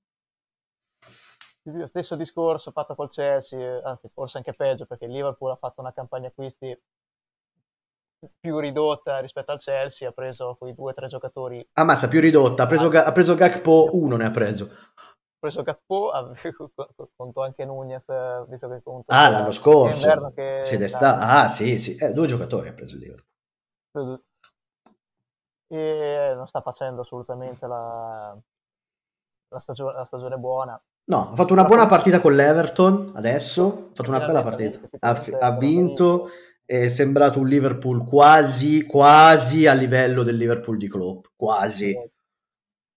Lo 1.62 1.86
stesso 1.86 2.14
discorso 2.16 2.70
fatto 2.72 2.94
col 2.94 3.08
Chelsea, 3.10 3.82
anzi 3.84 4.08
forse 4.12 4.36
anche 4.38 4.52
peggio 4.52 4.84
perché 4.86 5.04
il 5.06 5.12
Liverpool 5.12 5.50
ha 5.52 5.56
fatto 5.56 5.80
una 5.80 5.92
campagna 5.92 6.28
acquisti 6.28 6.78
più 8.40 8.58
ridotta 8.58 9.18
rispetto 9.20 9.52
al 9.52 9.58
Chelsea, 9.60 10.08
ha 10.08 10.12
preso 10.12 10.56
quei 10.58 10.74
due 10.74 10.90
o 10.90 10.94
tre 10.94 11.08
giocatori, 11.08 11.66
Ammazza, 11.74 12.08
più 12.08 12.20
ridotta. 12.20 12.64
Ha 12.64 12.66
preso, 12.66 12.88
Ga- 12.88 13.04
ha 13.04 13.12
preso 13.12 13.34
Gakpo, 13.34 13.90
uno 13.92 14.16
ne 14.16 14.24
ha 14.26 14.30
preso. 14.30 14.70
Preso 15.38 15.60
ha 15.60 16.34
conto 17.16 17.42
anche 17.42 17.64
Nunez, 17.64 18.08
eh, 18.08 18.44
visto 18.48 18.68
che 18.68 18.80
conto 18.82 19.12
Ah, 19.12 19.28
l'anno 19.28 19.52
scorso. 19.52 20.06
che 20.34 20.50
inverno. 20.56 20.88
sta- 20.88 21.18
Ah, 21.18 21.48
sì, 21.48 21.78
sì. 21.78 21.96
Eh, 21.96 22.12
due 22.12 22.26
giocatori 22.26 22.68
ha 22.68 22.72
preso 22.72 22.94
il 22.94 23.00
Liverpool. 23.00 23.26
E 25.70 26.32
non 26.34 26.46
sta 26.46 26.60
facendo 26.62 27.02
assolutamente 27.02 27.66
la, 27.66 28.36
la 29.50 29.60
stagione, 29.60 29.92
la 29.94 30.04
stagione 30.06 30.36
buona. 30.36 30.80
No, 31.06 31.30
ha 31.30 31.34
fatto 31.34 31.52
una 31.54 31.64
buona 31.64 31.86
partita 31.86 32.20
con 32.20 32.34
l'Everton 32.34 33.12
adesso, 33.14 33.88
ha 33.92 33.94
fatto 33.94 34.10
una 34.10 34.20
bella 34.20 34.42
partita. 34.42 34.78
ha 35.00 35.10
Ha, 35.38 35.56
vinto, 35.56 36.28
è 36.66 36.88
sembrato 36.88 37.38
un 37.38 37.46
Liverpool 37.48 38.04
quasi, 38.04 38.84
quasi 38.84 39.66
a 39.66 39.72
livello 39.72 40.22
del 40.22 40.36
Liverpool 40.36 40.76
di 40.76 40.88
Klopp, 40.88 41.26
quasi. 41.34 41.94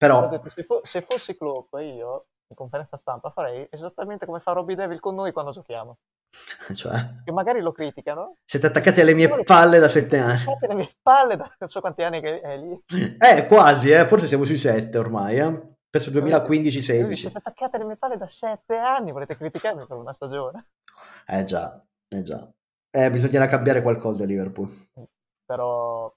Però, 0.08 0.28
detto, 0.30 0.50
se, 0.50 0.64
fo- 0.64 0.82
se 0.84 1.02
fossi 1.02 1.38
Klopp 1.38 1.74
io 1.76 2.26
in 2.48 2.56
conferenza 2.56 2.98
stampa 2.98 3.30
farei 3.30 3.68
esattamente 3.70 4.26
come 4.26 4.40
fa 4.40 4.52
Robbie 4.54 4.76
Devil 4.76 5.00
con 5.00 5.14
noi 5.14 5.32
quando 5.32 5.52
giochiamo. 5.52 5.98
Cioè, 6.74 7.22
Che 7.24 7.32
magari 7.32 7.60
lo 7.62 7.72
criticano. 7.72 8.38
siete 8.46 8.68
attaccati 8.68 9.02
alle 9.02 9.14
mie 9.14 9.44
palle 9.44 9.78
da 9.80 9.88
sette 9.90 10.18
anni. 10.18 10.42
Attaccate 10.42 10.68
le 10.68 10.74
mie 10.74 10.96
palle 11.02 11.36
da 11.38 11.54
non 11.60 11.70
so 11.70 11.82
quanti 11.82 12.02
anni 12.04 12.20
che 12.22 12.40
è 12.42 12.58
lì. 12.58 12.84
Eh, 13.20 13.46
quasi, 13.48 13.92
eh. 13.92 14.06
Forse 14.08 14.26
siamo 14.28 14.44
sui 14.46 14.58
sette 14.58 14.98
ormai, 14.98 15.38
eh. 15.38 15.70
Penso 15.90 16.10
Lui 16.10 16.22
2015-16. 16.32 17.04
dice, 17.08 17.16
siete 17.16 17.38
attaccate 17.38 17.78
le 17.78 17.84
mie 17.84 17.98
palle 17.98 18.18
da 18.18 18.28
sette 18.28 18.78
anni, 18.78 19.12
volete 19.12 19.36
criticarmi 19.36 19.86
per 19.86 19.98
una 19.98 20.14
stagione? 20.14 20.70
Eh 21.28 21.44
già, 21.44 21.80
eh 22.08 22.24
già. 22.24 22.50
Eh, 22.90 23.12
bisognerà 23.12 23.46
cambiare 23.48 23.82
qualcosa 23.82 24.24
a 24.24 24.26
Liverpool. 24.26 24.70
Però... 25.46 26.12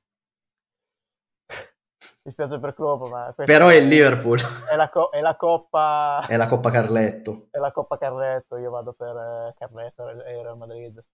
Mi 2.27 2.33
spiace 2.33 2.59
per 2.59 2.75
Klopp, 2.75 3.11
ma 3.11 3.35
Però 3.37 3.69
è 3.69 3.75
il 3.75 3.87
Liverpool. 3.87 4.41
è 4.71 4.77
la, 4.77 4.89
co- 4.89 5.11
è 5.11 5.21
la 5.21 5.37
coppa... 5.37 6.25
È 6.27 6.37
la 6.37 6.49
Coppa 6.49 6.71
Carletto. 6.71 7.49
È 7.51 7.59
la 7.59 7.71
Coppa 7.71 7.99
Carretto, 7.99 8.57
io 8.57 8.71
vado 8.71 8.95
per 8.95 9.15
eh, 9.15 9.55
Carretto 9.59 10.09
e 10.09 10.43
Real 10.43 10.57
Madrid. 10.57 11.05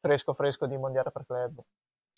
Fresco 0.00 0.34
fresco 0.34 0.66
di 0.66 0.76
mondiale 0.76 1.10
per 1.10 1.24
club. 1.26 1.60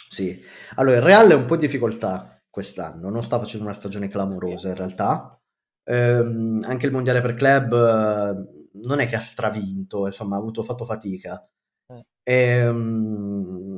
Sì. 0.06 0.38
Allora, 0.74 0.96
il 0.96 1.02
Real 1.02 1.30
è 1.30 1.34
un 1.34 1.46
po' 1.46 1.54
in 1.54 1.60
difficoltà 1.60 2.38
quest'anno. 2.50 3.08
Non 3.08 3.22
sta 3.22 3.38
facendo 3.38 3.64
una 3.64 3.74
stagione 3.74 4.08
clamorosa 4.08 4.68
in 4.68 4.74
realtà. 4.76 5.40
Ehm, 5.84 6.62
anche 6.66 6.84
il 6.84 6.92
mondiale 6.92 7.22
per 7.22 7.34
club 7.34 7.72
eh, 7.72 8.78
non 8.82 9.00
è 9.00 9.06
che 9.06 9.16
ha 9.16 9.20
stravinto, 9.20 10.04
insomma, 10.04 10.36
ha 10.36 10.38
avuto, 10.38 10.62
fatto 10.62 10.84
fatica. 10.84 11.42
Mm. 11.92 12.00
Ehm, 12.22 13.69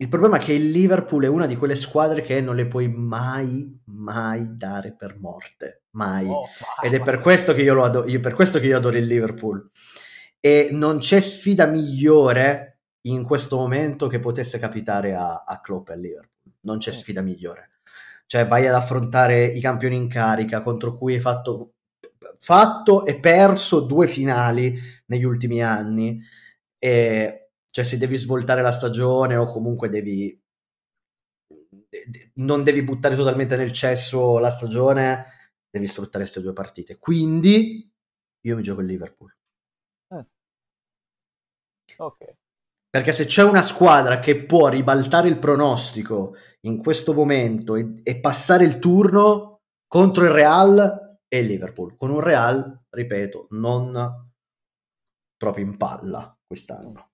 il 0.00 0.08
problema 0.08 0.36
è 0.36 0.40
che 0.40 0.52
il 0.52 0.70
Liverpool 0.70 1.24
è 1.24 1.28
una 1.28 1.46
di 1.46 1.56
quelle 1.56 1.74
squadre 1.74 2.22
che 2.22 2.40
non 2.40 2.54
le 2.54 2.68
puoi 2.68 2.88
mai, 2.88 3.80
mai 3.86 4.56
dare 4.56 4.94
per 4.96 5.18
morte. 5.18 5.82
Mai. 5.90 6.26
Oh, 6.28 6.44
Ed 6.80 6.94
è 6.94 7.02
per 7.02 7.18
questo 7.18 7.52
che 7.52 7.62
io 7.62 7.74
lo 7.74 7.82
adoro, 7.82 8.06
per 8.20 8.34
questo 8.34 8.60
che 8.60 8.66
io 8.66 8.76
adoro 8.76 8.96
il 8.96 9.06
Liverpool. 9.06 9.70
E 10.38 10.68
non 10.70 10.98
c'è 10.98 11.18
sfida 11.20 11.66
migliore 11.66 12.78
in 13.08 13.24
questo 13.24 13.56
momento 13.56 14.06
che 14.06 14.20
potesse 14.20 14.60
capitare 14.60 15.14
a, 15.14 15.42
a 15.44 15.60
Klopp 15.60 15.88
e 15.88 15.92
al 15.94 16.00
Liverpool. 16.00 16.52
Non 16.60 16.78
c'è 16.78 16.90
Mm. 16.90 16.94
sfida 16.94 17.20
migliore. 17.20 17.70
Cioè, 18.26 18.46
vai 18.46 18.66
ad 18.68 18.74
affrontare 18.74 19.46
i 19.46 19.60
campioni 19.60 19.96
in 19.96 20.08
carica 20.08 20.62
contro 20.62 20.96
cui 20.96 21.14
hai 21.14 21.20
fatto, 21.20 21.72
fatto 22.38 23.04
e 23.04 23.18
perso 23.18 23.80
due 23.80 24.06
finali 24.06 24.78
negli 25.06 25.24
ultimi 25.24 25.60
anni. 25.62 26.20
E 26.78 27.47
cioè, 27.78 27.86
se 27.86 27.96
devi 27.96 28.16
svoltare 28.16 28.60
la 28.60 28.72
stagione 28.72 29.36
o 29.36 29.46
comunque 29.46 29.88
devi 29.88 30.36
non 32.34 32.64
devi 32.64 32.82
buttare 32.82 33.14
totalmente 33.14 33.56
nel 33.56 33.72
cesso 33.72 34.38
la 34.38 34.50
stagione, 34.50 35.26
devi 35.70 35.86
sfruttare 35.86 36.24
queste 36.24 36.40
due 36.40 36.52
partite. 36.52 36.98
Quindi 36.98 37.88
io 38.40 38.56
mi 38.56 38.62
gioco 38.62 38.80
il 38.80 38.86
Liverpool. 38.86 39.32
Ok. 41.98 42.34
Perché 42.90 43.12
se 43.12 43.26
c'è 43.26 43.44
una 43.44 43.62
squadra 43.62 44.18
che 44.18 44.44
può 44.44 44.68
ribaltare 44.68 45.28
il 45.28 45.38
pronostico 45.38 46.34
in 46.62 46.78
questo 46.78 47.12
momento 47.12 47.76
e, 47.76 48.00
e 48.02 48.20
passare 48.20 48.64
il 48.64 48.78
turno 48.78 49.60
contro 49.86 50.24
il 50.24 50.30
Real, 50.30 51.18
è 51.28 51.36
il 51.36 51.46
Liverpool. 51.46 51.96
Con 51.96 52.10
un 52.10 52.20
Real, 52.20 52.86
ripeto, 52.90 53.48
non 53.50 54.30
proprio 55.36 55.64
in 55.64 55.76
palla 55.76 56.36
quest'anno. 56.44 57.07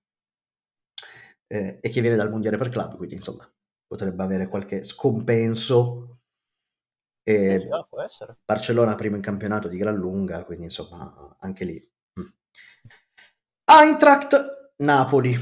Eh, 1.47 1.79
e 1.81 1.89
che 1.89 2.01
viene 2.01 2.15
dal 2.15 2.29
mondiale 2.29 2.57
per 2.57 2.69
club, 2.69 2.95
quindi 2.97 3.15
insomma 3.15 3.47
potrebbe 3.87 4.23
avere 4.23 4.47
qualche 4.47 4.83
scompenso. 4.83 6.19
E 7.23 7.59
Sì, 7.59 7.67
ah, 7.69 7.83
può 7.83 8.01
essere. 8.01 8.37
Barcellona 8.45 8.95
primo 8.95 9.15
in 9.15 9.21
campionato 9.21 9.67
di 9.67 9.77
gran 9.77 9.95
lunga, 9.95 10.43
quindi 10.43 10.65
insomma 10.65 11.35
anche 11.39 11.63
lì. 11.65 11.91
Mm. 12.19 12.27
Eintracht 13.65 14.73
Napoli, 14.77 15.35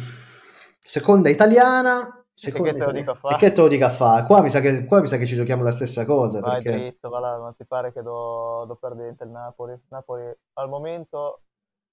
seconda 0.80 1.30
italiana. 1.30 2.24
Seconda 2.36 2.72
che 2.72 2.78
te 2.80 2.86
lo 2.86 2.92
dico 2.92 3.12
a 3.12 3.16
fa? 3.16 3.30
E 3.30 3.36
che 3.38 3.52
te 3.52 3.62
lo 3.62 3.68
dica 3.68 3.90
fa? 3.90 4.24
Qua 4.26 4.42
mi 4.42 4.50
sa 4.50 4.60
che, 4.60 4.86
qua 4.86 5.02
mi 5.02 5.08
sa 5.08 5.18
che 5.18 5.26
ci 5.26 5.36
giochiamo 5.36 5.64
la 5.64 5.72
stessa 5.72 6.04
cosa. 6.04 6.40
Vai 6.40 6.62
perché... 6.62 6.80
dritto, 6.80 7.10
va 7.10 7.20
là, 7.20 7.38
non 7.38 7.56
ti 7.56 7.64
pare 7.64 7.94
che 7.94 8.02
do, 8.02 8.66
do 8.66 8.76
perdente 8.76 9.24
il 9.24 9.30
Napoli? 9.30 9.80
Napoli 9.90 10.24
al 10.54 10.68
momento 10.68 11.42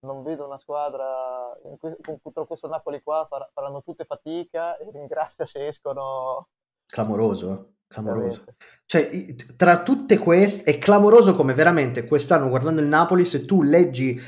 non 0.01 0.23
vedo 0.23 0.47
una 0.47 0.59
squadra 0.59 1.57
cui, 1.79 1.95
contro 2.23 2.47
questo 2.47 2.69
Napoli 2.69 3.03
qua 3.03 3.27
far- 3.29 3.51
faranno 3.53 3.83
tutte 3.83 4.05
fatica 4.05 4.77
e 4.79 4.91
ringrazia 4.93 5.47
se 5.47 5.69
escono 5.69 6.49
Clamoroso, 6.91 7.53
eh, 7.53 7.85
clamoroso. 7.87 8.45
Cioè, 8.85 9.35
tra 9.57 9.83
tutte 9.83 10.19
queste, 10.19 10.73
è 10.73 10.79
clamoroso 10.79 11.37
come 11.37 11.55
veramente 11.55 12.05
quest'anno, 12.05 12.49
guardando 12.49 12.81
il 12.81 12.89
Napoli, 12.89 13.25
se 13.25 13.45
tu 13.45 13.63
leggi 13.63 14.21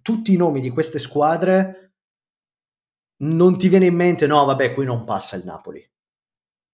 tutti 0.00 0.32
i 0.32 0.36
nomi 0.36 0.60
di 0.60 0.70
queste 0.70 1.00
squadre, 1.00 1.94
non 3.24 3.58
ti 3.58 3.68
viene 3.68 3.86
in 3.86 3.94
mente, 3.94 4.26
no, 4.26 4.44
vabbè, 4.44 4.74
qui 4.74 4.84
non 4.84 5.04
passa 5.04 5.36
il 5.36 5.44
Napoli. 5.44 5.84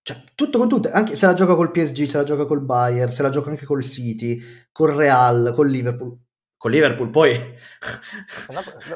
Cioè, 0.02 0.24
tutto 0.34 0.58
con 0.58 0.68
tutto, 0.68 0.90
anche 0.90 1.16
se 1.16 1.26
la 1.26 1.34
gioca 1.34 1.54
col 1.54 1.70
PSG, 1.70 2.06
se 2.06 2.16
la 2.18 2.24
gioca 2.24 2.44
col 2.44 2.60
Bayern, 2.60 3.12
se 3.12 3.22
la 3.22 3.30
gioca 3.30 3.50
anche 3.50 3.64
col 3.64 3.82
City, 3.82 4.40
col 4.72 4.92
Real, 4.92 5.52
col 5.54 5.68
Liverpool. 5.68 6.18
Col 6.60 6.72
Liverpool 6.72 7.08
poi 7.08 7.38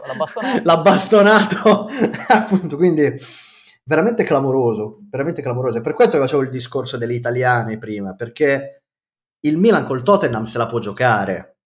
l'ha 0.03 0.15
bastonato. 0.15 0.61
l'ha 0.65 0.77
bastonato, 0.83 1.89
appunto, 2.29 2.77
quindi 2.77 3.11
veramente 3.85 4.23
clamoroso, 4.23 4.99
veramente 5.09 5.41
clamoroso. 5.41 5.79
È 5.79 5.81
per 5.81 5.95
questo 5.95 6.17
che 6.19 6.23
facevo 6.25 6.43
il 6.43 6.51
discorso 6.51 6.99
delle 6.99 7.15
italiane 7.15 7.79
prima, 7.79 8.15
perché 8.15 8.83
il 9.47 9.57
Milan 9.57 9.87
col 9.87 10.03
Tottenham 10.03 10.43
se 10.43 10.59
la 10.59 10.67
può 10.67 10.79
giocare, 10.79 11.57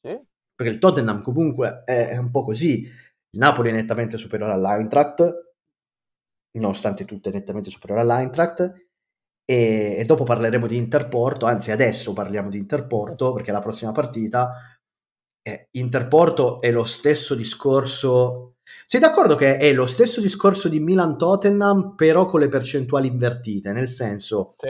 Sì? 0.00 0.20
perché 0.56 0.72
il 0.72 0.78
Tottenham 0.80 1.22
comunque 1.22 1.82
è, 1.84 2.08
è 2.08 2.16
un 2.16 2.30
po' 2.32 2.42
così. 2.42 2.80
Il 2.82 3.38
Napoli 3.40 3.70
è 3.70 3.72
nettamente 3.72 4.16
superiore 4.18 4.52
all'Eintracht, 4.54 5.52
nonostante 6.58 7.04
tutto 7.04 7.28
è 7.28 7.32
nettamente 7.32 7.70
superiore 7.70 8.02
all'Eintracht. 8.02 8.82
E, 9.46 9.96
e 9.98 10.04
dopo 10.06 10.24
parleremo 10.24 10.66
di 10.66 10.76
Interporto, 10.76 11.44
anzi 11.46 11.70
adesso 11.70 12.12
parliamo 12.14 12.48
di 12.48 12.56
Interporto 12.56 13.32
perché 13.34 13.52
la 13.52 13.60
prossima 13.60 13.92
partita 13.92 14.52
eh, 15.46 15.68
Interporto 15.72 16.60
è 16.62 16.70
lo 16.70 16.84
stesso 16.84 17.34
discorso. 17.34 18.54
Sei 18.86 18.98
d'accordo 18.98 19.34
che 19.34 19.58
è 19.58 19.72
lo 19.74 19.84
stesso 19.86 20.20
discorso 20.20 20.68
di 20.68 20.80
Milan-Tottenham, 20.80 21.94
però 21.96 22.24
con 22.24 22.40
le 22.40 22.48
percentuali 22.48 23.08
invertite? 23.08 23.72
Nel 23.72 23.88
senso, 23.88 24.54
Sì. 24.58 24.68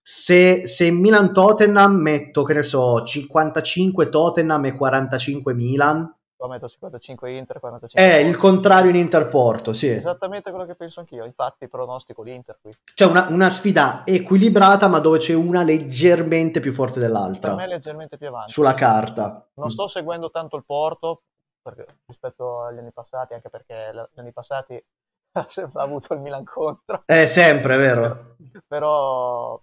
se, 0.00 0.66
se 0.66 0.90
Milan-Tottenham 0.90 1.94
metto, 1.94 2.42
che 2.42 2.54
ne 2.54 2.62
so, 2.62 3.02
55 3.04 4.08
Tottenham 4.08 4.64
e 4.64 4.72
45 4.72 5.54
Milan, 5.54 6.10
Qua 6.44 6.52
metto 6.52 6.68
55 6.68 7.32
Inter, 7.38 7.58
45 7.58 8.02
è 8.06 8.16
il 8.16 8.36
contrario 8.36 8.90
in 8.90 8.96
Interporto, 8.96 9.72
sì. 9.72 9.88
Esattamente 9.88 10.50
quello 10.50 10.66
che 10.66 10.74
penso 10.74 11.00
anch'io. 11.00 11.24
Infatti 11.24 11.68
pronostico 11.68 12.22
l'Inter 12.22 12.58
qui. 12.60 12.70
C'è 12.92 13.06
una, 13.06 13.28
una 13.30 13.48
sfida 13.48 14.02
equilibrata, 14.04 14.86
ma 14.86 14.98
dove 14.98 15.16
c'è 15.16 15.32
una 15.32 15.62
leggermente 15.62 16.60
più 16.60 16.70
forte 16.74 17.00
Per 17.00 17.02
dell'altra, 17.08 17.54
me 17.54 17.64
è 17.64 17.66
leggermente 17.66 18.18
più 18.18 18.26
avanti. 18.28 18.52
sulla 18.52 18.74
carta. 18.74 19.48
Non 19.54 19.70
sto 19.70 19.88
seguendo 19.88 20.30
tanto 20.30 20.56
il 20.56 20.64
Porto 20.66 21.22
perché- 21.62 21.86
rispetto 22.04 22.60
agli 22.60 22.76
anni 22.76 22.92
passati, 22.92 23.32
anche 23.32 23.48
perché 23.48 23.90
gli 24.12 24.20
anni 24.20 24.32
passati 24.34 24.74
ha 25.38 25.46
sempre 25.48 25.80
avuto 25.80 26.12
il 26.12 26.20
Milan 26.20 26.44
contro. 26.44 27.04
È 27.06 27.24
sempre, 27.24 27.78
vero? 27.78 28.36
Però 28.68 29.58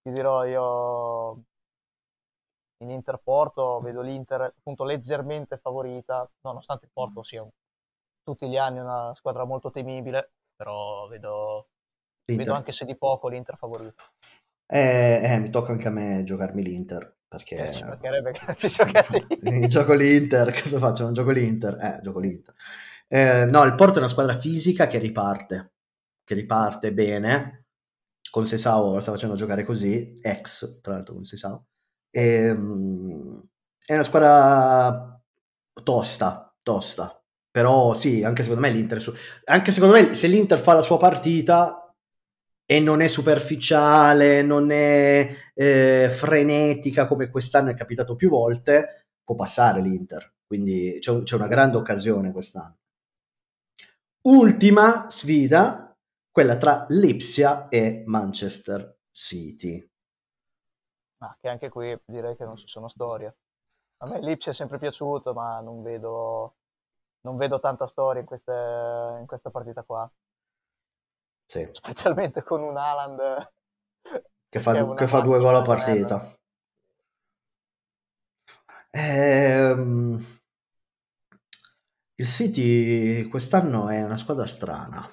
ti 0.00 0.10
dirò 0.12 0.46
io 0.46 1.42
in 2.82 2.90
Inter 2.90 3.18
Porto 3.22 3.80
vedo 3.80 4.00
l'Inter 4.02 4.42
appunto 4.42 4.84
leggermente 4.84 5.58
favorita, 5.58 6.28
nonostante 6.42 6.86
il 6.86 6.90
Porto 6.92 7.22
sia 7.22 7.42
un- 7.42 7.50
tutti 8.22 8.48
gli 8.48 8.56
anni 8.56 8.78
una 8.78 9.14
squadra 9.14 9.44
molto 9.44 9.70
temibile, 9.70 10.32
però 10.54 11.06
vedo, 11.08 11.68
vedo 12.34 12.54
anche 12.54 12.72
se 12.72 12.84
di 12.84 12.96
poco 12.96 13.28
l'Inter 13.28 13.56
favorita. 13.56 14.02
Eh, 14.66 15.20
eh, 15.22 15.38
mi 15.38 15.50
tocca 15.50 15.72
anche 15.72 15.88
a 15.88 15.90
me 15.90 16.22
giocarmi 16.24 16.62
l'Inter, 16.62 17.18
perché... 17.28 17.68
Eh, 17.68 17.72
ci 17.72 17.84
mancherebbe 17.84 18.32
che 18.32 18.68
giocassi. 18.68 19.26
Gioco 19.68 19.92
l'Inter, 19.92 20.52
cosa 20.62 20.78
faccio? 20.78 21.04
Non 21.04 21.12
gioco 21.12 21.30
l'Inter? 21.30 21.78
Eh, 21.80 22.00
gioco 22.02 22.18
l'Inter. 22.20 22.54
Eh, 23.08 23.46
no, 23.50 23.64
il 23.64 23.74
Porto 23.74 23.96
è 23.96 23.98
una 23.98 24.08
squadra 24.08 24.36
fisica 24.36 24.86
che 24.86 24.98
riparte, 24.98 25.72
che 26.24 26.34
riparte 26.34 26.92
bene. 26.92 27.66
Con 28.30 28.46
Sesao 28.46 28.94
lo 28.94 29.00
sta 29.00 29.10
facendo 29.12 29.34
giocare 29.34 29.62
così, 29.64 30.18
ex, 30.22 30.80
tra 30.80 30.94
l'altro 30.94 31.14
con 31.14 31.24
Sesao. 31.24 31.66
Ehm, 32.12 33.42
è 33.84 33.94
una 33.94 34.02
squadra 34.02 35.20
tosta, 35.82 36.54
tosta. 36.62 37.16
Però 37.50 37.94
sì, 37.94 38.22
anche 38.22 38.42
secondo 38.42 38.62
me 38.62 38.70
l'Inter... 38.70 39.02
Anche 39.44 39.70
secondo 39.72 39.94
me 39.94 40.14
se 40.14 40.26
l'Inter 40.28 40.58
fa 40.58 40.74
la 40.74 40.82
sua 40.82 40.96
partita 40.98 41.94
e 42.64 42.80
non 42.80 43.00
è 43.02 43.08
superficiale, 43.08 44.42
non 44.42 44.70
è 44.70 45.34
eh, 45.54 46.08
frenetica 46.10 47.06
come 47.06 47.28
quest'anno 47.30 47.70
è 47.70 47.74
capitato 47.74 48.16
più 48.16 48.28
volte, 48.30 49.08
può 49.24 49.34
passare 49.34 49.80
l'Inter. 49.82 50.32
Quindi 50.46 50.98
c'è, 51.00 51.22
c'è 51.22 51.34
una 51.36 51.48
grande 51.48 51.76
occasione 51.76 52.32
quest'anno. 52.32 52.76
Ultima 54.22 55.06
sfida, 55.10 55.96
quella 56.30 56.56
tra 56.56 56.86
Lipsia 56.88 57.68
e 57.68 58.02
Manchester 58.06 58.98
City. 59.10 59.91
Ma 61.22 61.36
che 61.40 61.48
anche 61.48 61.68
qui 61.68 61.96
direi 62.04 62.34
che 62.34 62.44
non 62.44 62.56
ci 62.56 62.66
sono 62.66 62.88
storie. 62.88 63.36
A 63.98 64.06
me 64.06 64.20
Lipsi 64.20 64.50
è 64.50 64.54
sempre 64.54 64.80
piaciuto, 64.80 65.32
ma 65.32 65.60
non 65.60 65.80
vedo, 65.80 66.56
non 67.20 67.36
vedo 67.36 67.60
tanta 67.60 67.86
storia 67.86 68.20
in, 68.20 68.26
queste, 68.26 68.50
in 69.20 69.26
questa 69.28 69.50
partita 69.50 69.84
qua. 69.84 70.10
Sì. 71.46 71.68
Specialmente 71.70 72.42
con 72.42 72.60
un 72.62 72.76
Haaland 72.76 73.52
che 74.48 74.58
fa, 74.58 74.94
che 74.94 75.06
fa 75.06 75.20
due 75.20 75.38
gol 75.38 75.54
a 75.54 75.62
partita. 75.62 76.36
Ehm, 78.90 80.40
il 82.16 82.26
City 82.26 83.28
quest'anno 83.28 83.88
è 83.88 84.02
una 84.02 84.16
squadra 84.16 84.46
strana. 84.46 85.08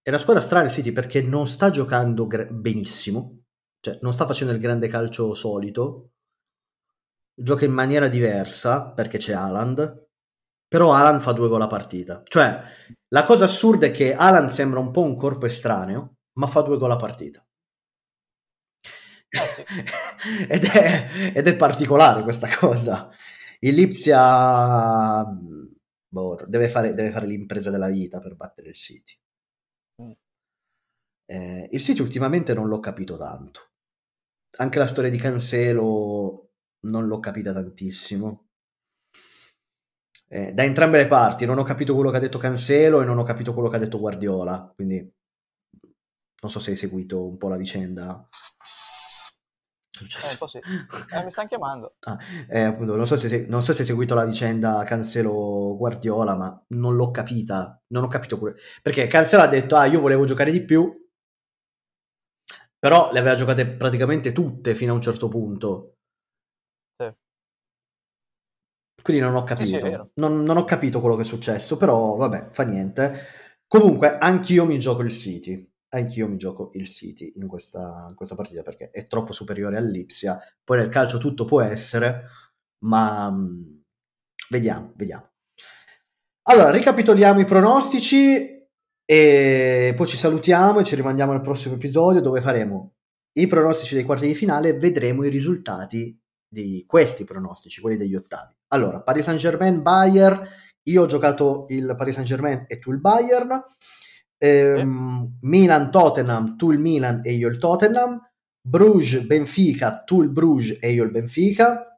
È 0.00 0.08
una 0.08 0.18
squadra 0.18 0.40
strana 0.40 0.66
il 0.66 0.70
City 0.70 0.92
perché 0.92 1.20
non 1.20 1.48
sta 1.48 1.70
giocando 1.70 2.26
benissimo, 2.26 3.45
cioè 3.86 3.98
non 4.02 4.12
sta 4.12 4.26
facendo 4.26 4.52
il 4.52 4.58
grande 4.58 4.88
calcio 4.88 5.32
solito, 5.32 6.14
gioca 7.32 7.64
in 7.64 7.72
maniera 7.72 8.08
diversa 8.08 8.90
perché 8.90 9.18
c'è 9.18 9.32
Haaland, 9.32 10.06
però 10.66 10.92
Haaland 10.92 11.20
fa 11.20 11.30
due 11.32 11.46
gol 11.48 11.62
a 11.62 11.68
partita. 11.68 12.22
Cioè, 12.26 12.62
la 13.08 13.22
cosa 13.22 13.44
assurda 13.44 13.86
è 13.86 13.92
che 13.92 14.14
Haaland 14.14 14.48
sembra 14.48 14.80
un 14.80 14.90
po' 14.90 15.02
un 15.02 15.14
corpo 15.16 15.46
estraneo, 15.46 16.16
ma 16.38 16.48
fa 16.48 16.62
due 16.62 16.78
gol 16.78 16.90
a 16.90 16.96
partita. 16.96 17.46
Eh 19.28 20.46
ed, 20.48 20.64
è, 20.64 21.32
ed, 21.34 21.46
è, 21.46 21.56
particolare 21.56 22.22
questa 22.22 22.48
cosa. 22.56 23.08
Il 23.60 23.74
Lipsia 23.74 25.24
boh, 26.08 26.44
deve, 26.46 26.68
fare, 26.68 26.92
deve, 26.94 27.10
fare, 27.12 27.26
l'impresa 27.26 27.70
della 27.70 27.88
vita 27.88 28.18
per 28.18 28.34
battere 28.34 28.70
il 28.70 28.74
City. 28.74 29.14
Mm. 30.02 30.10
Eh, 31.26 31.68
il 31.70 31.80
City 31.80 32.00
ultimamente 32.00 32.52
non 32.54 32.66
l'ho 32.66 32.80
capito 32.80 33.16
tanto. 33.16 33.75
Anche 34.58 34.78
la 34.78 34.86
storia 34.86 35.10
di 35.10 35.18
Cancelo 35.18 36.50
non 36.86 37.06
l'ho 37.06 37.20
capita 37.20 37.52
tantissimo. 37.52 38.48
Eh, 40.28 40.52
da 40.52 40.64
entrambe 40.64 40.98
le 40.98 41.06
parti 41.06 41.44
non 41.46 41.58
ho 41.58 41.62
capito 41.62 41.94
quello 41.94 42.10
che 42.10 42.16
ha 42.16 42.20
detto 42.20 42.38
Cancelo 42.38 43.00
e 43.00 43.04
non 43.04 43.18
ho 43.18 43.22
capito 43.22 43.52
quello 43.52 43.68
che 43.68 43.76
ha 43.76 43.78
detto 43.78 43.98
Guardiola. 43.98 44.72
Quindi 44.74 44.98
non 46.40 46.50
so 46.50 46.58
se 46.58 46.70
hai 46.70 46.76
seguito 46.76 47.26
un 47.26 47.36
po' 47.36 47.48
la 47.48 47.56
vicenda. 47.56 48.28
Eh, 49.98 51.16
eh, 51.16 51.24
mi 51.24 51.30
stanno 51.30 51.48
chiamando. 51.48 51.94
Ah, 52.06 52.18
eh, 52.48 52.60
appunto, 52.62 52.94
non, 52.96 53.06
so 53.06 53.16
se, 53.16 53.46
non 53.48 53.62
so 53.62 53.72
se 53.72 53.80
hai 53.80 53.86
seguito 53.86 54.14
la 54.14 54.24
vicenda 54.24 54.84
Cancelo 54.84 55.74
Guardiola, 55.76 56.36
ma 56.36 56.64
non 56.68 56.94
l'ho 56.96 57.10
capita. 57.10 57.80
Non 57.88 58.04
ho 58.04 58.08
capito 58.08 58.38
que- 58.38 58.54
perché 58.82 59.06
Cancelo 59.06 59.42
ha 59.42 59.48
detto: 59.48 59.76
Ah, 59.76 59.86
io 59.86 60.00
volevo 60.00 60.24
giocare 60.26 60.52
di 60.52 60.64
più, 60.64 60.94
però 62.78 63.10
le 63.12 63.18
aveva 63.18 63.34
giocate 63.34 63.66
praticamente 63.66 64.32
tutte 64.32 64.74
fino 64.74 64.92
a 64.92 64.94
un 64.94 65.02
certo 65.02 65.28
punto. 65.28 65.94
Sì. 66.96 67.12
Quindi 69.02 69.22
non 69.22 69.36
ho 69.36 69.44
capito. 69.44 69.78
Sì, 69.78 69.96
non, 70.14 70.42
non 70.42 70.56
ho 70.56 70.64
capito 70.64 71.00
quello 71.00 71.16
che 71.16 71.22
è 71.22 71.26
successo, 71.26 71.76
però 71.76 72.16
vabbè, 72.16 72.48
fa 72.52 72.64
niente. 72.64 73.20
Comunque, 73.66 74.18
anch'io 74.18 74.64
mi 74.64 74.78
gioco 74.78 75.02
il 75.02 75.10
City 75.10 75.68
anch'io 75.96 76.28
mi 76.28 76.36
gioco 76.36 76.70
il 76.74 76.86
City 76.86 77.32
in 77.36 77.46
questa, 77.46 78.06
in 78.08 78.14
questa 78.14 78.34
partita 78.34 78.62
perché 78.62 78.90
è 78.90 79.06
troppo 79.06 79.32
superiore 79.32 79.76
all'Ipsia. 79.76 80.38
Poi 80.62 80.78
nel 80.78 80.88
calcio 80.88 81.18
tutto 81.18 81.44
può 81.44 81.60
essere, 81.60 82.28
ma 82.84 83.30
mm, 83.30 83.78
vediamo, 84.50 84.92
vediamo. 84.96 85.30
Allora, 86.48 86.70
ricapitoliamo 86.70 87.40
i 87.40 87.44
pronostici 87.44 88.55
e 89.08 89.94
poi 89.96 90.06
ci 90.06 90.16
salutiamo 90.16 90.80
e 90.80 90.84
ci 90.84 90.96
rimandiamo 90.96 91.30
al 91.32 91.40
prossimo 91.40 91.76
episodio 91.76 92.20
dove 92.20 92.40
faremo 92.40 92.94
i 93.38 93.46
pronostici 93.46 93.94
dei 93.94 94.02
quarti 94.02 94.26
di 94.26 94.34
finale 94.34 94.70
e 94.70 94.78
vedremo 94.78 95.24
i 95.24 95.28
risultati 95.28 96.18
di 96.48 96.84
questi 96.86 97.24
pronostici, 97.24 97.80
quelli 97.80 97.96
degli 97.96 98.16
ottavi. 98.16 98.54
Allora, 98.68 99.00
Paris 99.00 99.24
Saint-Germain, 99.24 99.82
Bayern, 99.82 100.44
io 100.88 101.02
ho 101.02 101.06
giocato 101.06 101.66
il 101.68 101.94
Paris 101.96 102.14
Saint-Germain 102.14 102.64
e 102.66 102.78
tu 102.78 102.90
il 102.90 102.98
Bayern. 102.98 103.62
Ehm, 104.38 105.38
Milan 105.42 105.90
Tottenham, 105.90 106.56
tu 106.56 106.72
il 106.72 106.78
Milan 106.78 107.20
e 107.22 107.32
io 107.34 107.48
il 107.48 107.58
Tottenham, 107.58 108.20
Bruges 108.60 109.24
Benfica, 109.24 110.02
tu 110.02 110.22
il 110.22 110.30
Bruges 110.30 110.78
e 110.80 110.90
io 110.92 111.04
il 111.04 111.10
Benfica, 111.10 111.96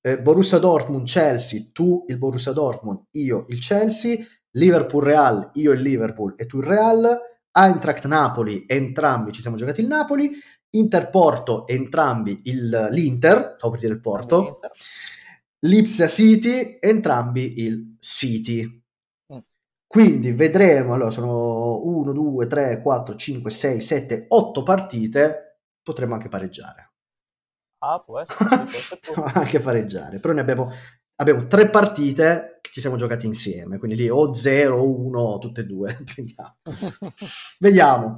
eh, 0.00 0.20
Borussia 0.20 0.58
Dortmund 0.58 1.06
Chelsea, 1.06 1.70
tu 1.72 2.04
il 2.08 2.18
Borussia 2.18 2.52
Dortmund, 2.52 3.04
io 3.12 3.44
il 3.48 3.60
Chelsea, 3.60 4.18
Liverpool 4.52 5.04
Real, 5.04 5.50
io 5.54 5.72
il 5.72 5.80
Liverpool 5.80 6.34
e 6.36 6.46
tu 6.46 6.58
il 6.58 6.64
Real, 6.64 7.18
Eintracht 7.52 8.06
Napoli, 8.06 8.64
entrambi 8.66 9.32
ci 9.32 9.40
siamo 9.40 9.56
giocati 9.56 9.80
il 9.80 9.86
Napoli, 9.86 10.32
Inter 10.70 11.10
Porto, 11.10 11.66
entrambi 11.66 12.42
il, 12.44 12.88
l'Inter, 12.90 13.54
stavo 13.56 13.72
per 13.72 13.80
dire 13.80 13.94
il 13.94 14.00
Porto, 14.00 14.60
Lipsia 15.60 16.08
City, 16.08 16.78
entrambi 16.80 17.60
il 17.60 17.96
City. 17.98 18.78
Quindi 19.86 20.30
vedremo, 20.30 20.94
allora 20.94 21.10
sono 21.10 21.84
1, 21.84 22.12
2, 22.12 22.46
3, 22.46 22.80
4, 22.80 23.16
5, 23.16 23.50
6, 23.50 23.80
7, 23.80 24.24
8 24.28 24.62
partite, 24.62 25.62
potremmo 25.82 26.14
anche 26.14 26.28
pareggiare. 26.28 26.92
Ah, 27.82 28.00
può 28.00 28.20
essere. 28.20 28.66
Può 29.12 29.24
anche 29.34 29.58
pareggiare, 29.58 30.20
però 30.20 30.32
ne 30.32 30.40
abbiamo, 30.40 30.70
abbiamo 31.20 31.46
tre 31.46 31.68
partite 31.68 32.58
che 32.60 32.70
ci 32.72 32.80
siamo 32.80 32.96
giocati 32.96 33.26
insieme, 33.26 33.78
quindi 33.78 33.96
lì 33.96 34.08
o 34.08 34.34
0 34.34 34.76
o 34.76 35.06
1, 35.06 35.38
tutte 35.38 35.60
e 35.60 35.64
due. 35.64 35.98
Vediamo. 36.16 36.56
Vediamo. 37.58 38.16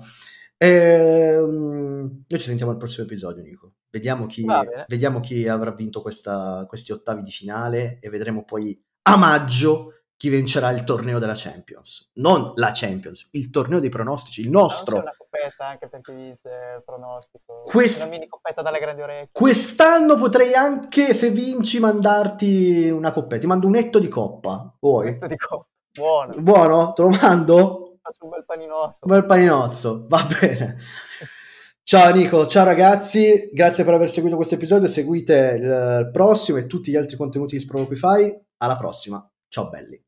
Ehm, 0.56 2.24
noi 2.28 2.40
ci 2.40 2.46
sentiamo 2.46 2.70
al 2.70 2.78
prossimo 2.78 3.04
episodio, 3.04 3.42
Nico. 3.42 3.74
Vediamo 3.90 4.26
chi, 4.26 4.46
vediamo 4.88 5.20
chi 5.20 5.46
avrà 5.46 5.72
vinto 5.72 6.00
questa, 6.00 6.64
questi 6.66 6.92
ottavi 6.92 7.22
di 7.22 7.30
finale 7.30 7.98
e 8.00 8.08
vedremo 8.08 8.44
poi 8.44 8.80
a 9.02 9.16
maggio 9.16 10.04
chi 10.16 10.30
vincerà 10.30 10.70
il 10.70 10.84
torneo 10.84 11.18
della 11.18 11.34
Champions. 11.34 12.12
Non 12.14 12.52
la 12.54 12.70
Champions, 12.72 13.30
il 13.32 13.50
torneo 13.50 13.80
dei 13.80 13.90
pronostici, 13.90 14.40
il 14.40 14.48
nostro. 14.48 15.02
Coppetta 15.42 15.66
anche 15.66 15.88
per 15.88 16.00
chi 16.00 16.14
dice 16.14 16.82
pronostico. 16.84 17.62
Quest... 17.64 18.02
Una 18.02 18.10
mini 18.10 18.28
coppetta 18.28 18.62
dalle 18.62 18.78
grandi 18.78 19.02
orecchie. 19.02 19.28
Quest'anno 19.32 20.14
potrei 20.14 20.54
anche, 20.54 21.12
se 21.14 21.30
vinci, 21.30 21.80
mandarti 21.80 22.88
una 22.90 23.12
coppetta. 23.12 23.40
Ti 23.40 23.46
mando 23.46 23.66
un 23.66 23.72
netto 23.72 23.98
di 23.98 24.08
coppa. 24.08 24.74
Vuoi? 24.80 25.06
Un 25.06 25.12
netto 25.12 25.26
di 25.26 25.36
coppa. 25.36 25.66
Buono. 25.92 26.34
Buono? 26.40 26.92
Te 26.92 27.02
lo 27.02 27.08
mando? 27.08 27.98
Faccio 28.00 28.24
un 28.24 28.30
bel 28.30 28.44
paninozzo. 28.44 28.96
Un 29.00 29.12
bel 29.12 29.26
paninozzo, 29.26 30.06
va 30.08 30.26
bene. 30.40 30.78
Ciao 31.84 32.14
Nico, 32.14 32.46
ciao 32.46 32.64
ragazzi, 32.64 33.50
grazie 33.52 33.84
per 33.84 33.94
aver 33.94 34.08
seguito 34.08 34.36
questo 34.36 34.54
episodio, 34.54 34.88
seguite 34.88 35.58
il 35.60 36.10
prossimo 36.12 36.58
e 36.58 36.66
tutti 36.66 36.90
gli 36.90 36.96
altri 36.96 37.16
contenuti 37.16 37.56
di 37.56 37.60
Sproloquify, 37.60 38.40
alla 38.58 38.76
prossima, 38.76 39.28
ciao 39.48 39.68
belli. 39.68 40.01